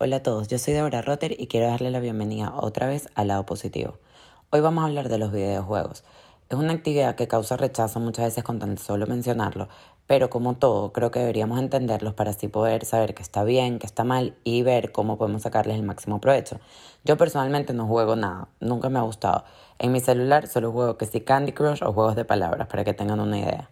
Hola 0.00 0.18
a 0.18 0.22
todos, 0.22 0.46
yo 0.46 0.58
soy 0.58 0.74
Deborah 0.74 1.02
Rotter 1.02 1.34
y 1.40 1.48
quiero 1.48 1.66
darle 1.66 1.90
la 1.90 1.98
bienvenida 1.98 2.52
otra 2.54 2.86
vez 2.86 3.08
al 3.16 3.26
lado 3.26 3.44
positivo. 3.44 3.98
Hoy 4.50 4.60
vamos 4.60 4.84
a 4.84 4.86
hablar 4.86 5.08
de 5.08 5.18
los 5.18 5.32
videojuegos. 5.32 6.04
Es 6.48 6.56
una 6.56 6.72
actividad 6.72 7.16
que 7.16 7.26
causa 7.26 7.56
rechazo 7.56 7.98
muchas 7.98 8.26
veces 8.26 8.44
con 8.44 8.60
tan 8.60 8.78
solo 8.78 9.08
mencionarlo, 9.08 9.68
pero 10.06 10.30
como 10.30 10.54
todo, 10.54 10.92
creo 10.92 11.10
que 11.10 11.18
deberíamos 11.18 11.58
entenderlos 11.58 12.14
para 12.14 12.30
así 12.30 12.46
poder 12.46 12.84
saber 12.84 13.12
qué 13.12 13.24
está 13.24 13.42
bien, 13.42 13.80
qué 13.80 13.86
está 13.86 14.04
mal 14.04 14.36
y 14.44 14.62
ver 14.62 14.92
cómo 14.92 15.18
podemos 15.18 15.42
sacarles 15.42 15.74
el 15.74 15.82
máximo 15.82 16.20
provecho. 16.20 16.60
Yo 17.02 17.16
personalmente 17.16 17.74
no 17.74 17.88
juego 17.88 18.14
nada, 18.14 18.46
nunca 18.60 18.90
me 18.90 19.00
ha 19.00 19.02
gustado. 19.02 19.42
En 19.80 19.90
mi 19.90 19.98
celular 19.98 20.46
solo 20.46 20.70
juego 20.70 20.96
que 20.96 21.06
si 21.06 21.22
Candy 21.22 21.50
Crush 21.50 21.82
o 21.82 21.92
juegos 21.92 22.14
de 22.14 22.24
palabras, 22.24 22.68
para 22.68 22.84
que 22.84 22.94
tengan 22.94 23.18
una 23.18 23.36
idea. 23.36 23.68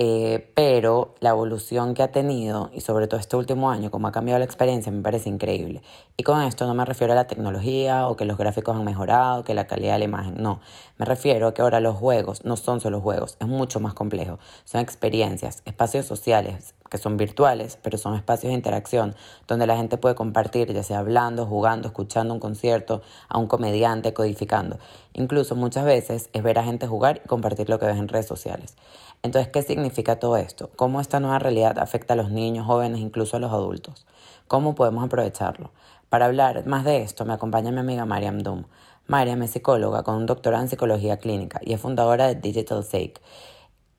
Eh, 0.00 0.52
pero 0.54 1.16
la 1.18 1.30
evolución 1.30 1.92
que 1.94 2.04
ha 2.04 2.12
tenido 2.12 2.70
y 2.72 2.82
sobre 2.82 3.08
todo 3.08 3.18
este 3.18 3.34
último 3.34 3.68
año, 3.68 3.90
como 3.90 4.06
ha 4.06 4.12
cambiado 4.12 4.38
la 4.38 4.44
experiencia, 4.44 4.92
me 4.92 5.02
parece 5.02 5.28
increíble. 5.28 5.82
Y 6.16 6.22
con 6.22 6.40
esto 6.42 6.68
no 6.68 6.74
me 6.74 6.84
refiero 6.84 7.14
a 7.14 7.16
la 7.16 7.26
tecnología 7.26 8.06
o 8.06 8.16
que 8.16 8.24
los 8.24 8.38
gráficos 8.38 8.76
han 8.76 8.84
mejorado, 8.84 9.42
que 9.42 9.54
la 9.54 9.66
calidad 9.66 9.94
de 9.94 9.98
la 9.98 10.04
imagen, 10.04 10.36
no. 10.40 10.60
Me 10.98 11.04
refiero 11.04 11.48
a 11.48 11.54
que 11.54 11.62
ahora 11.62 11.80
los 11.80 11.96
juegos 11.96 12.44
no 12.44 12.56
son 12.56 12.80
solo 12.80 13.00
juegos, 13.00 13.36
es 13.40 13.48
mucho 13.48 13.80
más 13.80 13.94
complejo. 13.94 14.38
Son 14.64 14.80
experiencias, 14.80 15.62
espacios 15.64 16.06
sociales, 16.06 16.76
que 16.88 16.98
son 16.98 17.16
virtuales, 17.16 17.78
pero 17.82 17.98
son 17.98 18.14
espacios 18.14 18.50
de 18.50 18.54
interacción 18.54 19.14
donde 19.46 19.66
la 19.66 19.76
gente 19.76 19.98
puede 19.98 20.14
compartir, 20.14 20.72
ya 20.72 20.82
sea 20.82 20.98
hablando, 20.98 21.46
jugando, 21.46 21.88
escuchando 21.88 22.34
un 22.34 22.40
concierto, 22.40 23.02
a 23.28 23.38
un 23.38 23.46
comediante, 23.46 24.14
codificando. 24.14 24.78
Incluso 25.12 25.54
muchas 25.54 25.84
veces 25.84 26.30
es 26.32 26.42
ver 26.42 26.58
a 26.58 26.64
gente 26.64 26.86
jugar 26.86 27.22
y 27.24 27.28
compartir 27.28 27.68
lo 27.68 27.78
que 27.78 27.86
ves 27.86 27.96
en 27.96 28.08
redes 28.08 28.26
sociales. 28.26 28.76
Entonces, 29.22 29.50
¿qué 29.50 29.62
significa 29.62 30.18
todo 30.18 30.36
esto? 30.36 30.70
¿Cómo 30.76 31.00
esta 31.00 31.18
nueva 31.18 31.38
realidad 31.38 31.78
afecta 31.78 32.14
a 32.14 32.16
los 32.16 32.30
niños, 32.30 32.66
jóvenes, 32.66 33.00
incluso 33.00 33.36
a 33.36 33.40
los 33.40 33.52
adultos? 33.52 34.06
¿Cómo 34.46 34.74
podemos 34.74 35.04
aprovecharlo? 35.04 35.70
Para 36.08 36.26
hablar 36.26 36.66
más 36.66 36.84
de 36.84 37.02
esto, 37.02 37.24
me 37.24 37.34
acompaña 37.34 37.72
mi 37.72 37.80
amiga 37.80 38.06
Mariam 38.06 38.38
Doom. 38.38 38.64
Mariam 39.08 39.42
es 39.42 39.50
psicóloga 39.50 40.02
con 40.02 40.14
un 40.14 40.26
doctorado 40.26 40.62
en 40.62 40.68
psicología 40.68 41.16
clínica 41.16 41.60
y 41.64 41.72
es 41.72 41.80
fundadora 41.80 42.28
de 42.28 42.34
Digital 42.36 42.84
Sake. 42.84 43.20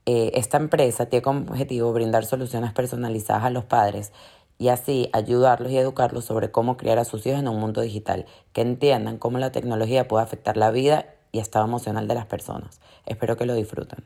Eh, 0.06 0.32
esta 0.36 0.58
empresa 0.58 1.08
tiene 1.08 1.22
como 1.24 1.42
objetivo 1.42 1.94
brindar 1.94 2.26
soluciones 2.26 2.74
personalizadas 2.74 3.44
a 3.44 3.50
los 3.50 3.66
padres 3.66 4.12
y 4.58 4.70
así 4.70 5.10
ayudarlos 5.14 5.72
y 5.72 5.78
educarlos 5.78 6.26
sobre 6.26 6.52
cómo 6.52 6.78
criar 6.78 7.00
a 7.00 7.06
sus 7.06 7.26
hijos 7.26 7.40
en 7.40 7.48
un 7.48 7.60
mundo 7.60 7.82
digital, 7.82 8.26
que 8.54 8.62
entiendan 8.62 9.18
cómo 9.18 9.38
la 9.38 9.52
tecnología 9.52 10.08
puede 10.08 10.24
afectar 10.24 10.58
la 10.58 10.72
vida 10.72 11.16
y 11.32 11.40
estado 11.40 11.66
emocional 11.66 12.08
de 12.08 12.16
las 12.16 12.26
personas. 12.26 12.82
Espero 13.06 13.38
que 13.38 13.46
lo 13.46 13.56
disfruten. 13.56 14.04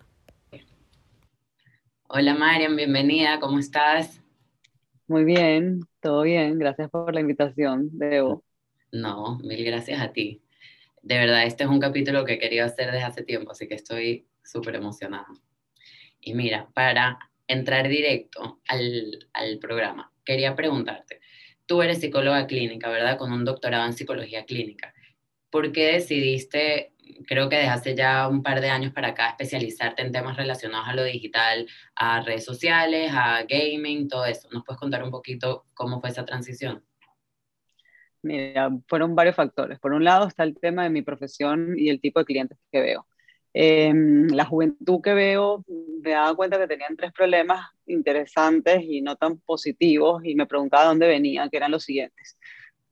Hola 2.07 2.35
Mariam, 2.35 2.75
bienvenida, 2.75 3.39
¿cómo 3.39 3.57
estás? 3.57 4.21
Muy 5.07 5.23
bien, 5.23 5.81
todo 5.99 6.21
bien, 6.21 6.59
gracias 6.59 6.89
por 6.89 7.13
la 7.13 7.21
invitación, 7.21 7.89
Debo. 7.91 8.43
No, 8.91 9.39
mil 9.39 9.65
gracias 9.65 9.99
a 9.99 10.11
ti. 10.11 10.43
De 11.01 11.17
verdad, 11.17 11.43
este 11.45 11.63
es 11.63 11.69
un 11.69 11.79
capítulo 11.79 12.23
que 12.23 12.33
he 12.33 12.39
querido 12.39 12.65
hacer 12.65 12.91
desde 12.91 13.03
hace 13.03 13.23
tiempo, 13.23 13.51
así 13.51 13.67
que 13.67 13.73
estoy 13.73 14.27
súper 14.43 14.75
emocionada. 14.75 15.27
Y 16.23 16.33
mira, 16.33 16.69
para 16.73 17.19
entrar 17.47 17.87
directo 17.87 18.61
al, 18.67 19.27
al 19.33 19.59
programa, 19.59 20.11
quería 20.23 20.55
preguntarte, 20.55 21.19
tú 21.65 21.81
eres 21.81 21.99
psicóloga 21.99 22.47
clínica, 22.47 22.89
¿verdad? 22.89 23.17
Con 23.17 23.31
un 23.31 23.45
doctorado 23.45 23.85
en 23.85 23.93
psicología 23.93 24.45
clínica. 24.45 24.93
¿Por 25.49 25.71
qué 25.71 25.93
decidiste 25.93 26.93
creo 27.27 27.49
que 27.49 27.57
desde 27.57 27.69
hace 27.69 27.95
ya 27.95 28.27
un 28.27 28.43
par 28.43 28.61
de 28.61 28.69
años 28.69 28.93
para 28.93 29.09
acá, 29.09 29.29
especializarte 29.29 30.01
en 30.01 30.11
temas 30.11 30.37
relacionados 30.37 30.87
a 30.87 30.95
lo 30.95 31.03
digital, 31.03 31.67
a 31.95 32.21
redes 32.21 32.45
sociales, 32.45 33.11
a 33.13 33.43
gaming, 33.43 34.07
todo 34.07 34.25
eso. 34.25 34.47
¿Nos 34.51 34.63
puedes 34.63 34.79
contar 34.79 35.03
un 35.03 35.11
poquito 35.11 35.65
cómo 35.73 35.99
fue 36.01 36.09
esa 36.09 36.25
transición? 36.25 36.83
Mira, 38.21 38.69
fueron 38.87 39.15
varios 39.15 39.35
factores. 39.35 39.79
Por 39.79 39.93
un 39.93 40.03
lado 40.03 40.27
está 40.27 40.43
el 40.43 40.57
tema 40.57 40.83
de 40.83 40.89
mi 40.89 41.01
profesión 41.01 41.75
y 41.77 41.89
el 41.89 41.99
tipo 41.99 42.19
de 42.19 42.25
clientes 42.25 42.57
que 42.71 42.81
veo. 42.81 43.05
Em, 43.53 44.27
la 44.29 44.45
juventud 44.45 45.01
que 45.01 45.13
veo, 45.13 45.63
me 45.67 46.11
daba 46.11 46.35
cuenta 46.35 46.57
que 46.57 46.67
tenían 46.67 46.95
tres 46.95 47.11
problemas 47.13 47.67
interesantes 47.85 48.81
y 48.83 49.01
no 49.01 49.15
tan 49.15 49.39
positivos 49.39 50.23
y 50.25 50.35
me 50.35 50.47
preguntaba 50.47 50.85
dónde 50.85 51.07
venían, 51.07 51.49
que 51.49 51.57
eran 51.57 51.71
los 51.71 51.83
siguientes 51.83 52.37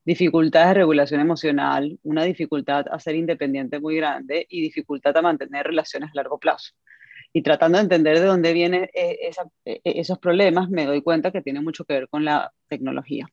dificultades 0.06 0.70
de 0.70 0.74
regulación 0.76 1.22
emocional, 1.22 2.00
una 2.04 2.24
dificultad 2.24 2.86
a 2.92 3.00
ser 3.00 3.16
independiente 3.16 3.80
muy 3.80 3.96
grande 3.98 4.46
y 4.50 4.62
dificultad 4.62 5.16
a 5.18 5.22
mantener 5.22 5.68
relaciones 5.68 6.10
a 6.12 6.16
largo 6.16 6.40
plazo. 6.40 6.74
Y 7.34 7.44
tratando 7.44 7.78
de 7.78 7.84
entender 7.84 8.20
de 8.20 8.26
dónde 8.26 8.54
vienen 8.54 8.90
eh, 8.94 9.32
eh, 9.66 9.82
esos 9.84 10.20
problemas, 10.20 10.70
me 10.70 10.86
doy 10.86 11.02
cuenta 11.02 11.32
que 11.32 11.42
tiene 11.42 11.62
mucho 11.62 11.86
que 11.86 11.94
ver 11.94 12.10
con 12.10 12.26
la 12.26 12.52
tecnología. 12.68 13.28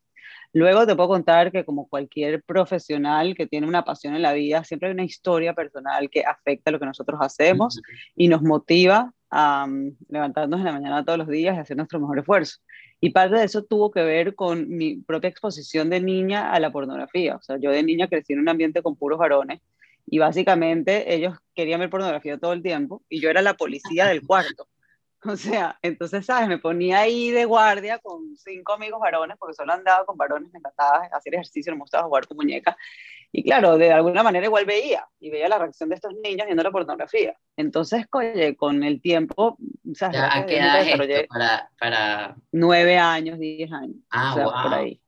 Luego 0.53 0.87
te 0.87 0.97
puedo 0.97 1.11
contar 1.11 1.53
que 1.53 1.65
como 1.65 1.89
cualquier 1.89 2.43
profesional 2.43 3.35
que 3.35 3.47
tiene 3.47 3.67
una 3.67 3.85
pasión 3.85 4.15
en 4.15 4.23
la 4.23 4.33
vida, 4.33 4.65
siempre 4.65 4.89
hay 4.89 4.95
una 4.95 5.05
historia 5.05 5.55
personal 5.55 6.09
que 6.11 6.25
afecta 6.25 6.71
lo 6.71 6.79
que 6.79 6.87
nosotros 6.87 7.19
hacemos 7.21 7.81
y 8.17 8.29
nos 8.29 8.43
motiva 8.43 9.13
a 9.31 9.67
um, 9.67 9.95
levantarnos 10.09 10.59
en 10.59 10.65
la 10.65 10.73
mañana 10.73 11.05
todos 11.05 11.19
los 11.19 11.29
días 11.29 11.55
y 11.57 11.61
hacer 11.61 11.77
nuestro 11.77 12.01
mejor 12.01 12.19
esfuerzo. 12.19 12.59
Y 13.01 13.11
parte 13.11 13.37
de 13.37 13.45
eso 13.45 13.63
tuvo 13.65 13.91
que 13.91 14.03
ver 14.03 14.35
con 14.35 14.69
mi 14.69 14.97
propia 14.97 15.29
exposición 15.29 15.91
de 15.91 16.01
niña 16.01 16.51
a 16.51 16.59
la 16.61 16.73
pornografía. 16.73 17.37
O 17.37 17.43
sea, 17.43 17.59
yo 17.59 17.71
de 17.71 17.83
niña 17.83 18.09
crecí 18.09 18.33
en 18.33 18.41
un 18.41 18.49
ambiente 18.49 18.83
con 18.83 18.97
puros 18.97 19.19
varones 19.19 19.61
y 20.07 20.19
básicamente 20.19 21.15
ellos 21.15 21.37
querían 21.55 21.81
ver 21.81 21.91
pornografía 21.91 22.39
todo 22.39 22.55
el 22.55 22.63
tiempo 22.63 23.03
y 23.09 23.21
yo 23.21 23.29
era 23.29 23.43
la 23.43 23.55
policía 23.55 24.07
del 24.07 24.27
cuarto. 24.27 24.67
O 25.25 25.37
sea, 25.37 25.79
entonces, 25.83 26.27
¿sabes? 26.27 26.49
Me 26.49 26.59
ponía 26.59 27.01
ahí 27.01 27.31
de 27.31 27.45
guardia 27.45 27.99
con 27.99 28.37
cinco 28.37 28.75
amigos 28.75 29.01
varones, 29.01 29.37
porque 29.39 29.55
solo 29.55 29.73
andaba 29.73 30.05
con 30.05 30.17
varones, 30.17 30.53
me 30.53 30.59
encantaba 30.59 31.09
hacer 31.13 31.35
ejercicio, 31.35 31.73
me 31.73 31.81
gustaba 31.81 32.05
jugar 32.05 32.27
con 32.27 32.37
muñecas. 32.37 32.77
Y 33.31 33.43
claro, 33.45 33.77
de 33.77 33.93
alguna 33.93 34.23
manera 34.23 34.47
igual 34.47 34.65
veía, 34.65 35.07
y 35.21 35.29
veía 35.29 35.49
la 35.49 35.59
reacción 35.59 35.89
de 35.91 35.97
estos 35.97 36.15
niños 36.23 36.47
viendo 36.47 36.63
la 36.63 36.71
pornografía. 36.71 37.37
Entonces, 37.57 38.07
oye, 38.13 38.57
con 38.57 38.83
el 38.83 39.03
tiempo, 39.03 39.59
¿sabes? 39.95 40.19
¿A 40.19 40.47
qué 40.47 40.59
edad 40.59 40.81
es 40.81 41.27
para, 41.29 41.71
para...? 41.79 42.37
Nueve 42.53 42.97
años, 42.97 43.39
diez 43.39 43.71
años. 43.71 43.97
Ah, 44.11 44.33
o 44.33 44.35
sea, 44.35 44.45
por 44.45 44.75
ahí. 44.75 45.03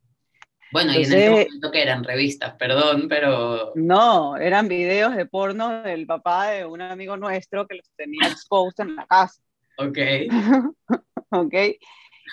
Bueno, 0.73 0.93
y 0.93 0.97
en 0.97 1.03
ese 1.03 1.31
momento 1.31 1.71
que 1.73 1.83
eran 1.83 2.05
revistas, 2.05 2.55
perdón, 2.55 3.07
pero... 3.09 3.73
No, 3.75 4.37
eran 4.37 4.69
videos 4.69 5.17
de 5.17 5.27
porno 5.27 5.83
del 5.83 6.07
papá 6.07 6.51
de 6.51 6.67
un 6.67 6.81
amigo 6.81 7.17
nuestro 7.17 7.67
que 7.67 7.77
los 7.77 7.91
tenía 7.97 8.29
expuestos 8.29 8.87
en 8.87 8.97
la 8.97 9.07
casa. 9.07 9.41
Ok. 9.81 9.99
ok. 11.31 11.55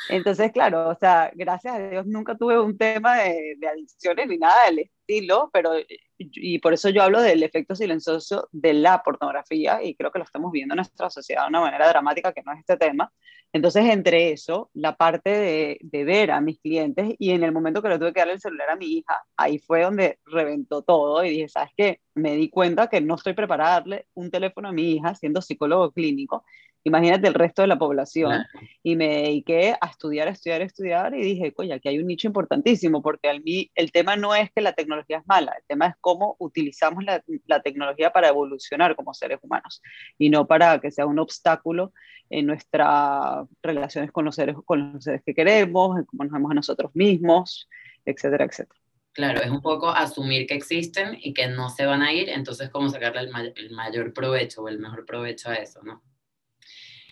Entonces, 0.09 0.51
claro, 0.51 0.89
o 0.89 0.95
sea, 0.95 1.31
gracias 1.33 1.75
a 1.75 1.89
Dios 1.89 2.05
nunca 2.05 2.37
tuve 2.37 2.59
un 2.59 2.77
tema 2.77 3.17
de, 3.17 3.55
de 3.57 3.67
adicciones 3.67 4.27
ni 4.27 4.37
nada 4.37 4.65
del 4.65 4.79
estilo, 4.79 5.49
pero 5.51 5.71
y 6.17 6.59
por 6.59 6.73
eso 6.73 6.89
yo 6.89 7.03
hablo 7.03 7.21
del 7.21 7.43
efecto 7.43 7.75
silencioso 7.75 8.49
de 8.51 8.73
la 8.73 9.01
pornografía 9.03 9.83
y 9.83 9.95
creo 9.95 10.11
que 10.11 10.19
lo 10.19 10.25
estamos 10.25 10.51
viendo 10.51 10.73
en 10.73 10.77
nuestra 10.77 11.09
sociedad 11.09 11.43
de 11.43 11.49
una 11.49 11.61
manera 11.61 11.87
dramática 11.87 12.33
que 12.33 12.43
no 12.43 12.53
es 12.53 12.59
este 12.59 12.77
tema. 12.77 13.11
Entonces, 13.53 13.85
entre 13.85 14.31
eso, 14.31 14.69
la 14.73 14.97
parte 14.97 15.29
de, 15.29 15.79
de 15.81 16.03
ver 16.03 16.31
a 16.31 16.41
mis 16.41 16.59
clientes 16.59 17.15
y 17.17 17.31
en 17.31 17.43
el 17.43 17.51
momento 17.51 17.81
que 17.81 17.89
le 17.89 17.97
tuve 17.97 18.13
que 18.13 18.19
darle 18.19 18.33
el 18.33 18.41
celular 18.41 18.69
a 18.71 18.75
mi 18.75 18.97
hija, 18.97 19.23
ahí 19.37 19.57
fue 19.57 19.83
donde 19.83 20.19
reventó 20.25 20.81
todo 20.81 21.23
y 21.23 21.29
dije, 21.29 21.49
¿sabes 21.49 21.71
qué? 21.77 22.01
Me 22.13 22.35
di 22.35 22.49
cuenta 22.49 22.87
que 22.87 22.99
no 22.99 23.15
estoy 23.15 23.33
preparada 23.33 23.77
a 23.77 23.79
darle 23.79 24.07
un 24.15 24.29
teléfono 24.29 24.69
a 24.69 24.73
mi 24.73 24.91
hija 24.91 25.15
siendo 25.15 25.41
psicólogo 25.41 25.91
clínico 25.91 26.43
Imagínate 26.83 27.27
el 27.27 27.33
resto 27.33 27.61
de 27.61 27.67
la 27.67 27.77
población. 27.77 28.45
Y 28.81 28.95
me 28.95 29.07
dediqué 29.07 29.75
a 29.79 29.87
estudiar, 29.87 30.27
a 30.27 30.31
estudiar, 30.31 30.61
a 30.61 30.65
estudiar 30.65 31.13
y 31.13 31.21
dije, 31.21 31.53
oye, 31.57 31.73
aquí 31.73 31.89
hay 31.89 31.99
un 31.99 32.07
nicho 32.07 32.27
importantísimo, 32.27 33.01
porque 33.01 33.29
al 33.29 33.41
mí 33.41 33.69
el 33.75 33.91
tema 33.91 34.15
no 34.15 34.33
es 34.33 34.51
que 34.51 34.61
la 34.61 34.73
tecnología 34.73 35.17
es 35.17 35.27
mala, 35.27 35.53
el 35.57 35.63
tema 35.67 35.87
es 35.87 35.95
cómo 35.99 36.35
utilizamos 36.39 37.03
la, 37.03 37.23
la 37.45 37.61
tecnología 37.61 38.11
para 38.11 38.29
evolucionar 38.29 38.95
como 38.95 39.13
seres 39.13 39.39
humanos 39.41 39.81
y 40.17 40.29
no 40.29 40.47
para 40.47 40.79
que 40.79 40.91
sea 40.91 41.05
un 41.05 41.19
obstáculo 41.19 41.91
en 42.29 42.45
nuestras 42.45 43.47
relaciones 43.61 44.11
con 44.11 44.25
los 44.25 44.35
seres, 44.35 44.55
con 44.65 44.93
los 44.93 45.03
seres 45.03 45.21
que 45.25 45.33
queremos, 45.33 45.97
en 45.97 46.05
cómo 46.05 46.23
nos 46.23 46.33
vemos 46.33 46.51
a 46.51 46.55
nosotros 46.55 46.91
mismos, 46.93 47.69
etcétera, 48.05 48.45
etcétera. 48.45 48.79
Claro, 49.13 49.41
es 49.41 49.49
un 49.49 49.61
poco 49.61 49.89
asumir 49.89 50.45
que 50.45 50.53
existen 50.53 51.17
y 51.19 51.33
que 51.33 51.47
no 51.47 51.69
se 51.69 51.85
van 51.85 52.03
a 52.03 52.13
ir, 52.13 52.29
entonces 52.29 52.69
cómo 52.69 52.87
sacarle 52.89 53.21
el, 53.21 53.53
el 53.55 53.71
mayor 53.71 54.13
provecho 54.13 54.61
o 54.61 54.69
el 54.69 54.77
mejor 54.77 55.05
provecho 55.05 55.49
a 55.49 55.55
eso, 55.55 55.81
¿no? 55.83 56.03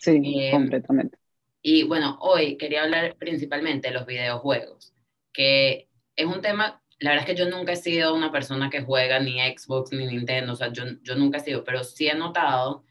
Sí, 0.06 0.22
eh, 0.24 0.52
completamente. 0.52 1.18
Y 1.64 1.84
bueno, 1.84 2.20
hoy 2.22 2.58
quería 2.58 2.84
hablar 2.84 3.16
principalmente 3.18 3.88
de 3.88 3.96
los 3.96 4.06
videojuegos, 4.06 4.94
que 5.34 5.90
es 6.16 6.26
un 6.28 6.42
tema, 6.42 6.84
la 7.00 7.10
verdad 7.10 7.28
es 7.28 7.36
que 7.36 7.44
yo 7.44 7.50
nunca 7.50 7.72
he 7.72 7.76
sido 7.76 8.14
una 8.14 8.32
persona 8.32 8.70
que 8.70 8.82
juega 8.82 9.20
ni 9.20 9.40
Xbox 9.40 9.92
ni 9.92 10.06
Nintendo, 10.06 10.54
o 10.54 10.56
sea, 10.56 10.72
yo, 10.72 10.84
yo 11.02 11.16
nunca 11.16 11.40
he 11.40 11.42
sido, 11.42 11.64
pero 11.64 11.84
sí 11.84 12.08
he 12.08 12.14
notado 12.14 12.84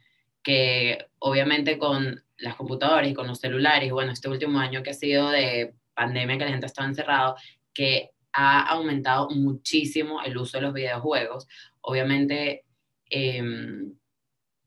que 0.43 1.07
obviamente 1.21 1.79
con 1.79 2.25
las 2.37 2.57
computadoras 2.57 3.09
y 3.09 3.15
con 3.15 3.29
los 3.29 3.39
celulares, 3.39 3.93
bueno, 3.93 4.11
este 4.11 4.29
último 4.29 4.59
año 4.59 4.83
que 4.83 4.91
ha 4.91 4.95
sido 4.95 5.31
de 5.31 5.75
pandemia, 5.95 6.37
que 6.37 6.45
la 6.45 6.51
gente 6.51 6.67
estaba 6.67 6.89
encerrado, 6.89 7.37
que 7.73 8.11
ha 8.33 8.67
aumentado 8.71 9.31
muchísimo 9.31 10.21
el 10.23 10.37
uso 10.37 10.59
de 10.59 10.63
los 10.63 10.75
videojuegos. 10.75 11.47
Obviamente, 11.81 12.65
eh, 13.09 13.41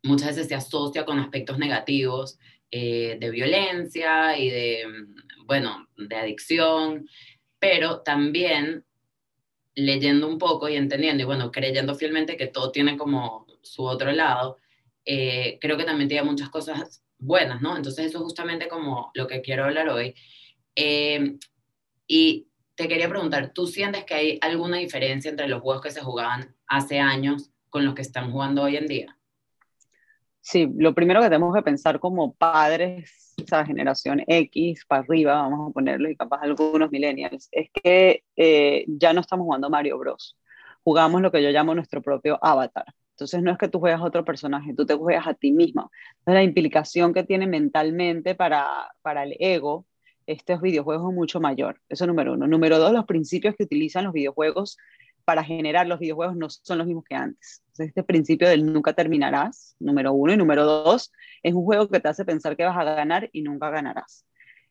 muchas 0.04 0.30
veces 0.30 0.48
se 0.48 0.56
asocia 0.56 1.06
con 1.06 1.20
aspectos 1.20 1.58
negativos 1.58 2.38
eh, 2.72 3.18
de 3.20 3.30
violencia 3.30 4.38
y 4.38 4.50
de, 4.50 4.84
bueno, 5.46 5.88
de 5.98 6.16
adicción. 6.16 7.08
pero 7.60 8.02
también 8.02 8.86
leyendo 9.76 10.28
un 10.28 10.38
poco 10.40 10.68
y 10.70 10.76
entendiendo, 10.76 11.24
y 11.24 11.26
bueno, 11.26 11.52
creyendo 11.52 11.96
fielmente 11.96 12.36
que 12.36 12.48
todo 12.48 12.72
tiene 12.72 12.98
como 12.98 13.46
su 13.62 13.84
otro 13.84 14.12
lado, 14.12 14.58
eh, 15.06 15.60
creo 15.62 15.78
que 15.78 15.84
también 15.86 16.10
tiene 16.10 16.24
muchas 16.24 16.50
cosas 16.50 17.04
buenas, 17.20 17.62
¿no? 17.62 17.78
Entonces 17.78 18.08
eso 18.08 18.18
es 18.18 18.24
justamente 18.24 18.68
como 18.68 19.12
lo 19.14 19.28
que 19.28 19.42
quiero 19.42 19.66
hablar 19.66 19.90
hoy. 19.90 20.16
Eh, 20.76 21.38
y 22.08 22.48
te 22.76 22.88
quería 22.88 23.10
preguntar, 23.10 23.54
¿tú 23.54 23.68
sientes 23.68 24.04
que 24.06 24.14
hay 24.14 24.40
alguna 24.42 24.78
diferencia 24.78 25.30
entre 25.30 25.48
los 25.48 25.62
juegos 25.62 25.84
que 25.84 25.92
se 25.92 26.02
jugaban 26.02 26.56
hace 26.68 27.00
años 27.00 27.52
con 27.70 27.86
los 27.86 27.94
que 27.96 28.02
están 28.02 28.32
jugando 28.32 28.64
hoy 28.64 28.78
en 28.78 28.88
día? 28.88 29.18
Sí, 30.50 30.66
lo 30.78 30.96
primero 30.96 31.20
que 31.20 31.28
tenemos 31.28 31.54
que 31.54 31.62
pensar 31.62 32.00
como 32.00 32.34
padres, 32.34 33.34
esa 33.36 33.66
generación 33.66 34.24
X 34.26 34.86
para 34.88 35.02
arriba, 35.02 35.34
vamos 35.34 35.70
a 35.70 35.74
ponerlo, 35.74 36.10
y 36.10 36.16
capaz 36.16 36.40
algunos 36.42 36.90
millennials, 36.90 37.50
es 37.52 37.70
que 37.74 38.24
eh, 38.38 38.86
ya 38.88 39.12
no 39.12 39.20
estamos 39.20 39.44
jugando 39.44 39.70
Mario 39.70 39.98
Bros. 39.98 40.38
Jugamos 40.86 41.22
lo 41.22 41.34
que 41.34 41.44
yo 41.44 41.50
llamo 41.50 41.76
nuestro 41.76 42.02
propio 42.02 42.40
avatar. 42.42 42.86
Entonces 43.12 43.44
no 43.44 43.52
es 43.52 43.58
que 43.58 43.68
tú 43.68 43.80
juegas 43.80 44.00
a 44.00 44.06
otro 44.06 44.24
personaje, 44.24 44.74
tú 44.74 44.86
te 44.86 44.94
juegas 44.96 45.28
a 45.28 45.34
ti 45.34 45.52
misma. 45.52 45.90
Entonces 46.20 46.36
la 46.36 46.44
implicación 46.44 47.14
que 47.14 47.26
tiene 47.26 47.46
mentalmente 47.46 48.34
para, 48.34 48.90
para 49.02 49.24
el 49.24 49.36
ego 49.40 49.86
estos 50.28 50.62
videojuegos 50.62 51.10
es 51.10 51.16
mucho 51.16 51.42
mayor. 51.42 51.82
Eso 51.90 52.08
número 52.08 52.36
uno. 52.36 52.48
Número 52.48 52.80
dos, 52.80 52.94
los 52.94 53.06
principios 53.06 53.54
que 53.58 53.66
utilizan 53.66 54.06
los 54.06 54.14
videojuegos 54.14 54.78
para 55.27 55.44
generar 55.44 55.88
los 55.88 56.00
videojuegos 56.00 56.38
no 56.38 56.50
son 56.50 56.77
los 56.77 56.88
mismos 56.88 57.03
que 57.03 57.13
antes. 57.13 57.62
este 57.77 58.01
principio 58.01 58.47
del 58.47 58.65
nunca 58.65 58.94
terminarás, 58.94 59.75
número 59.77 60.13
uno, 60.13 60.31
y 60.31 60.38
número 60.38 60.63
dos, 60.63 61.12
es 61.44 61.53
un 61.53 61.65
juego 61.65 61.89
que 61.89 62.00
te 62.00 62.07
hace 62.07 62.24
pensar 62.24 62.56
que 62.56 62.63
vas 62.63 62.77
a 62.77 62.85
ganar 62.85 63.29
y 63.33 63.41
nunca 63.41 63.69
ganarás. 63.69 64.25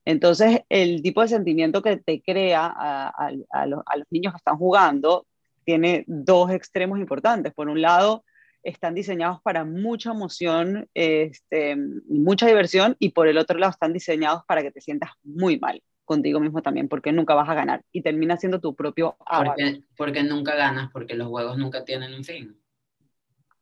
Entonces, 0.06 0.62
el 0.70 1.02
tipo 1.02 1.20
de 1.20 1.28
sentimiento 1.28 1.82
que 1.82 1.98
te 1.98 2.22
crea 2.22 2.72
a, 2.74 3.66
los, 3.66 3.82
niños 4.08 4.32
que 4.32 4.38
están 4.38 4.56
jugando 4.56 5.26
tiene 5.64 6.04
dos 6.06 6.50
extremos 6.50 6.98
importantes. 6.98 7.52
Por 7.52 7.68
un 7.68 7.82
lado, 7.82 8.24
están 8.62 8.94
diseñados 8.94 9.42
para 9.42 9.66
mucha 9.66 10.12
emoción 10.12 10.88
este, 10.94 11.72
y 12.08 12.18
mucha 12.18 12.46
diversión, 12.46 12.96
y 12.98 13.10
por 13.10 13.28
el 13.28 13.36
otro 13.36 13.58
lado, 13.58 13.72
están 13.72 13.92
diseñados 13.92 14.42
para 14.48 14.62
que 14.62 14.70
te 14.70 14.80
sientas 14.80 15.10
muy 15.22 15.58
mal 15.58 15.82
contigo 16.06 16.40
mismo 16.40 16.62
también, 16.62 16.88
porque 16.88 17.12
nunca 17.12 17.34
vas 17.34 17.48
a 17.50 17.54
ganar 17.54 17.84
y 17.92 18.00
termina 18.00 18.38
siendo 18.38 18.60
tu 18.60 18.74
propio 18.74 19.18
porque, 19.18 19.82
porque 19.96 20.22
nunca 20.22 20.54
ganas, 20.54 20.90
porque 20.92 21.14
los 21.14 21.28
juegos 21.28 21.58
nunca 21.58 21.84
tienen 21.84 22.14
un 22.14 22.24
fin. 22.24 22.58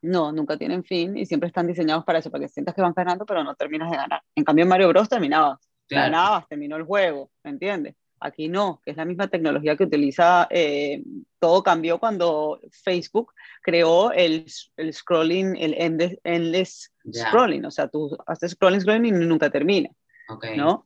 No, 0.03 0.31
nunca 0.31 0.57
tienen 0.59 0.85
fin 0.85 1.17
y 1.17 1.25
siempre 1.25 1.49
están 1.49 1.67
diseñados 1.67 2.05
para 2.05 2.19
eso, 2.19 2.31
para 2.31 2.45
que 2.45 2.49
sientas 2.49 2.75
que 2.75 2.83
van 2.83 2.93
ganando, 2.95 3.25
pero 3.25 3.43
no 3.43 3.55
terminas 3.55 3.91
de 3.91 3.97
ganar. 3.97 4.23
En 4.35 4.45
cambio, 4.45 4.65
en 4.65 4.69
Mario 4.69 4.89
Bros. 4.89 5.09
terminabas, 5.09 5.59
ganabas, 5.89 6.47
terminó 6.47 6.77
el 6.77 6.85
juego, 6.85 7.31
¿me 7.43 7.51
entiendes? 7.51 7.97
Aquí 8.21 8.49
no, 8.49 8.81
que 8.85 8.93
es 8.93 8.97
la 8.97 9.07
misma 9.07 9.29
tecnología 9.29 9.77
que 9.77 9.85
utiliza, 9.85 10.47
eh, 10.51 11.03
todo 11.39 11.63
cambió 11.63 11.99
cuando 11.99 12.61
Facebook 12.71 13.33
creó 13.63 14.13
el, 14.13 14.45
el 14.77 14.93
scrolling, 14.93 15.57
el 15.57 15.75
endless, 16.23 16.93
scrolling, 17.11 17.65
o 17.65 17.71
sea, 17.71 17.89
tú 17.89 18.17
haces 18.27 18.53
scrolling, 18.53 18.81
scrolling 18.81 19.07
y 19.07 19.27
nunca 19.27 19.51
termina, 19.51 19.91
okay. 20.29 20.57
¿no? 20.57 20.85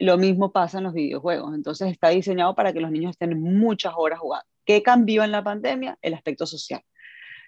Lo 0.00 0.16
mismo 0.16 0.50
pasa 0.50 0.78
en 0.78 0.84
los 0.84 0.94
videojuegos. 0.94 1.54
Entonces 1.54 1.92
está 1.92 2.08
diseñado 2.08 2.54
para 2.54 2.72
que 2.72 2.80
los 2.80 2.90
niños 2.90 3.10
estén 3.10 3.40
muchas 3.40 3.92
horas 3.96 4.18
jugando. 4.18 4.46
¿Qué 4.64 4.82
cambió 4.82 5.22
en 5.22 5.30
la 5.30 5.44
pandemia? 5.44 5.98
El 6.00 6.14
aspecto 6.14 6.46
social. 6.46 6.82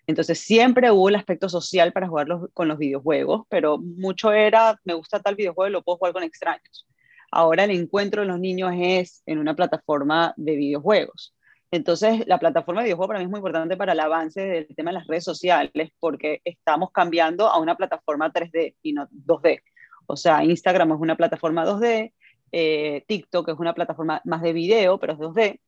Entonces 0.06 0.38
siempre 0.38 0.90
hubo 0.90 1.08
el 1.08 1.14
aspecto 1.14 1.48
social 1.48 1.92
para 1.92 2.08
jugar 2.08 2.28
con 2.52 2.68
los 2.68 2.76
videojuegos, 2.76 3.46
pero 3.48 3.78
mucho 3.78 4.32
era, 4.32 4.78
me 4.84 4.94
gusta 4.94 5.20
tal 5.20 5.34
videojuego 5.34 5.70
lo 5.70 5.82
puedo 5.82 5.98
jugar 5.98 6.12
con 6.12 6.24
extraños. 6.24 6.86
Ahora 7.30 7.64
el 7.64 7.70
encuentro 7.70 8.20
de 8.20 8.28
los 8.28 8.38
niños 8.38 8.72
es 8.76 9.22
en 9.24 9.38
una 9.38 9.56
plataforma 9.56 10.34
de 10.36 10.56
videojuegos. 10.56 11.34
Entonces, 11.70 12.26
la 12.26 12.38
plataforma 12.38 12.82
de 12.82 12.88
videojuegos 12.88 13.08
para 13.08 13.18
mí 13.20 13.24
es 13.24 13.30
muy 13.30 13.38
importante 13.38 13.78
para 13.78 13.92
el 13.92 14.00
avance 14.00 14.42
del 14.42 14.66
tema 14.76 14.90
de 14.90 14.98
las 14.98 15.06
redes 15.06 15.24
sociales, 15.24 15.90
porque 15.98 16.42
estamos 16.44 16.90
cambiando 16.92 17.48
a 17.48 17.58
una 17.58 17.76
plataforma 17.76 18.30
3D 18.30 18.76
y 18.82 18.92
no 18.92 19.08
2D. 19.08 19.62
O 20.04 20.16
sea, 20.16 20.44
Instagram 20.44 20.92
es 20.92 20.98
una 20.98 21.16
plataforma 21.16 21.64
2D, 21.64 22.12
eh, 22.52 23.04
TikTok, 23.08 23.46
que 23.46 23.52
es 23.52 23.58
una 23.58 23.74
plataforma 23.74 24.20
más 24.24 24.42
de 24.42 24.52
video, 24.52 24.98
pero 24.98 25.14
es 25.14 25.18
2D, 25.18 25.60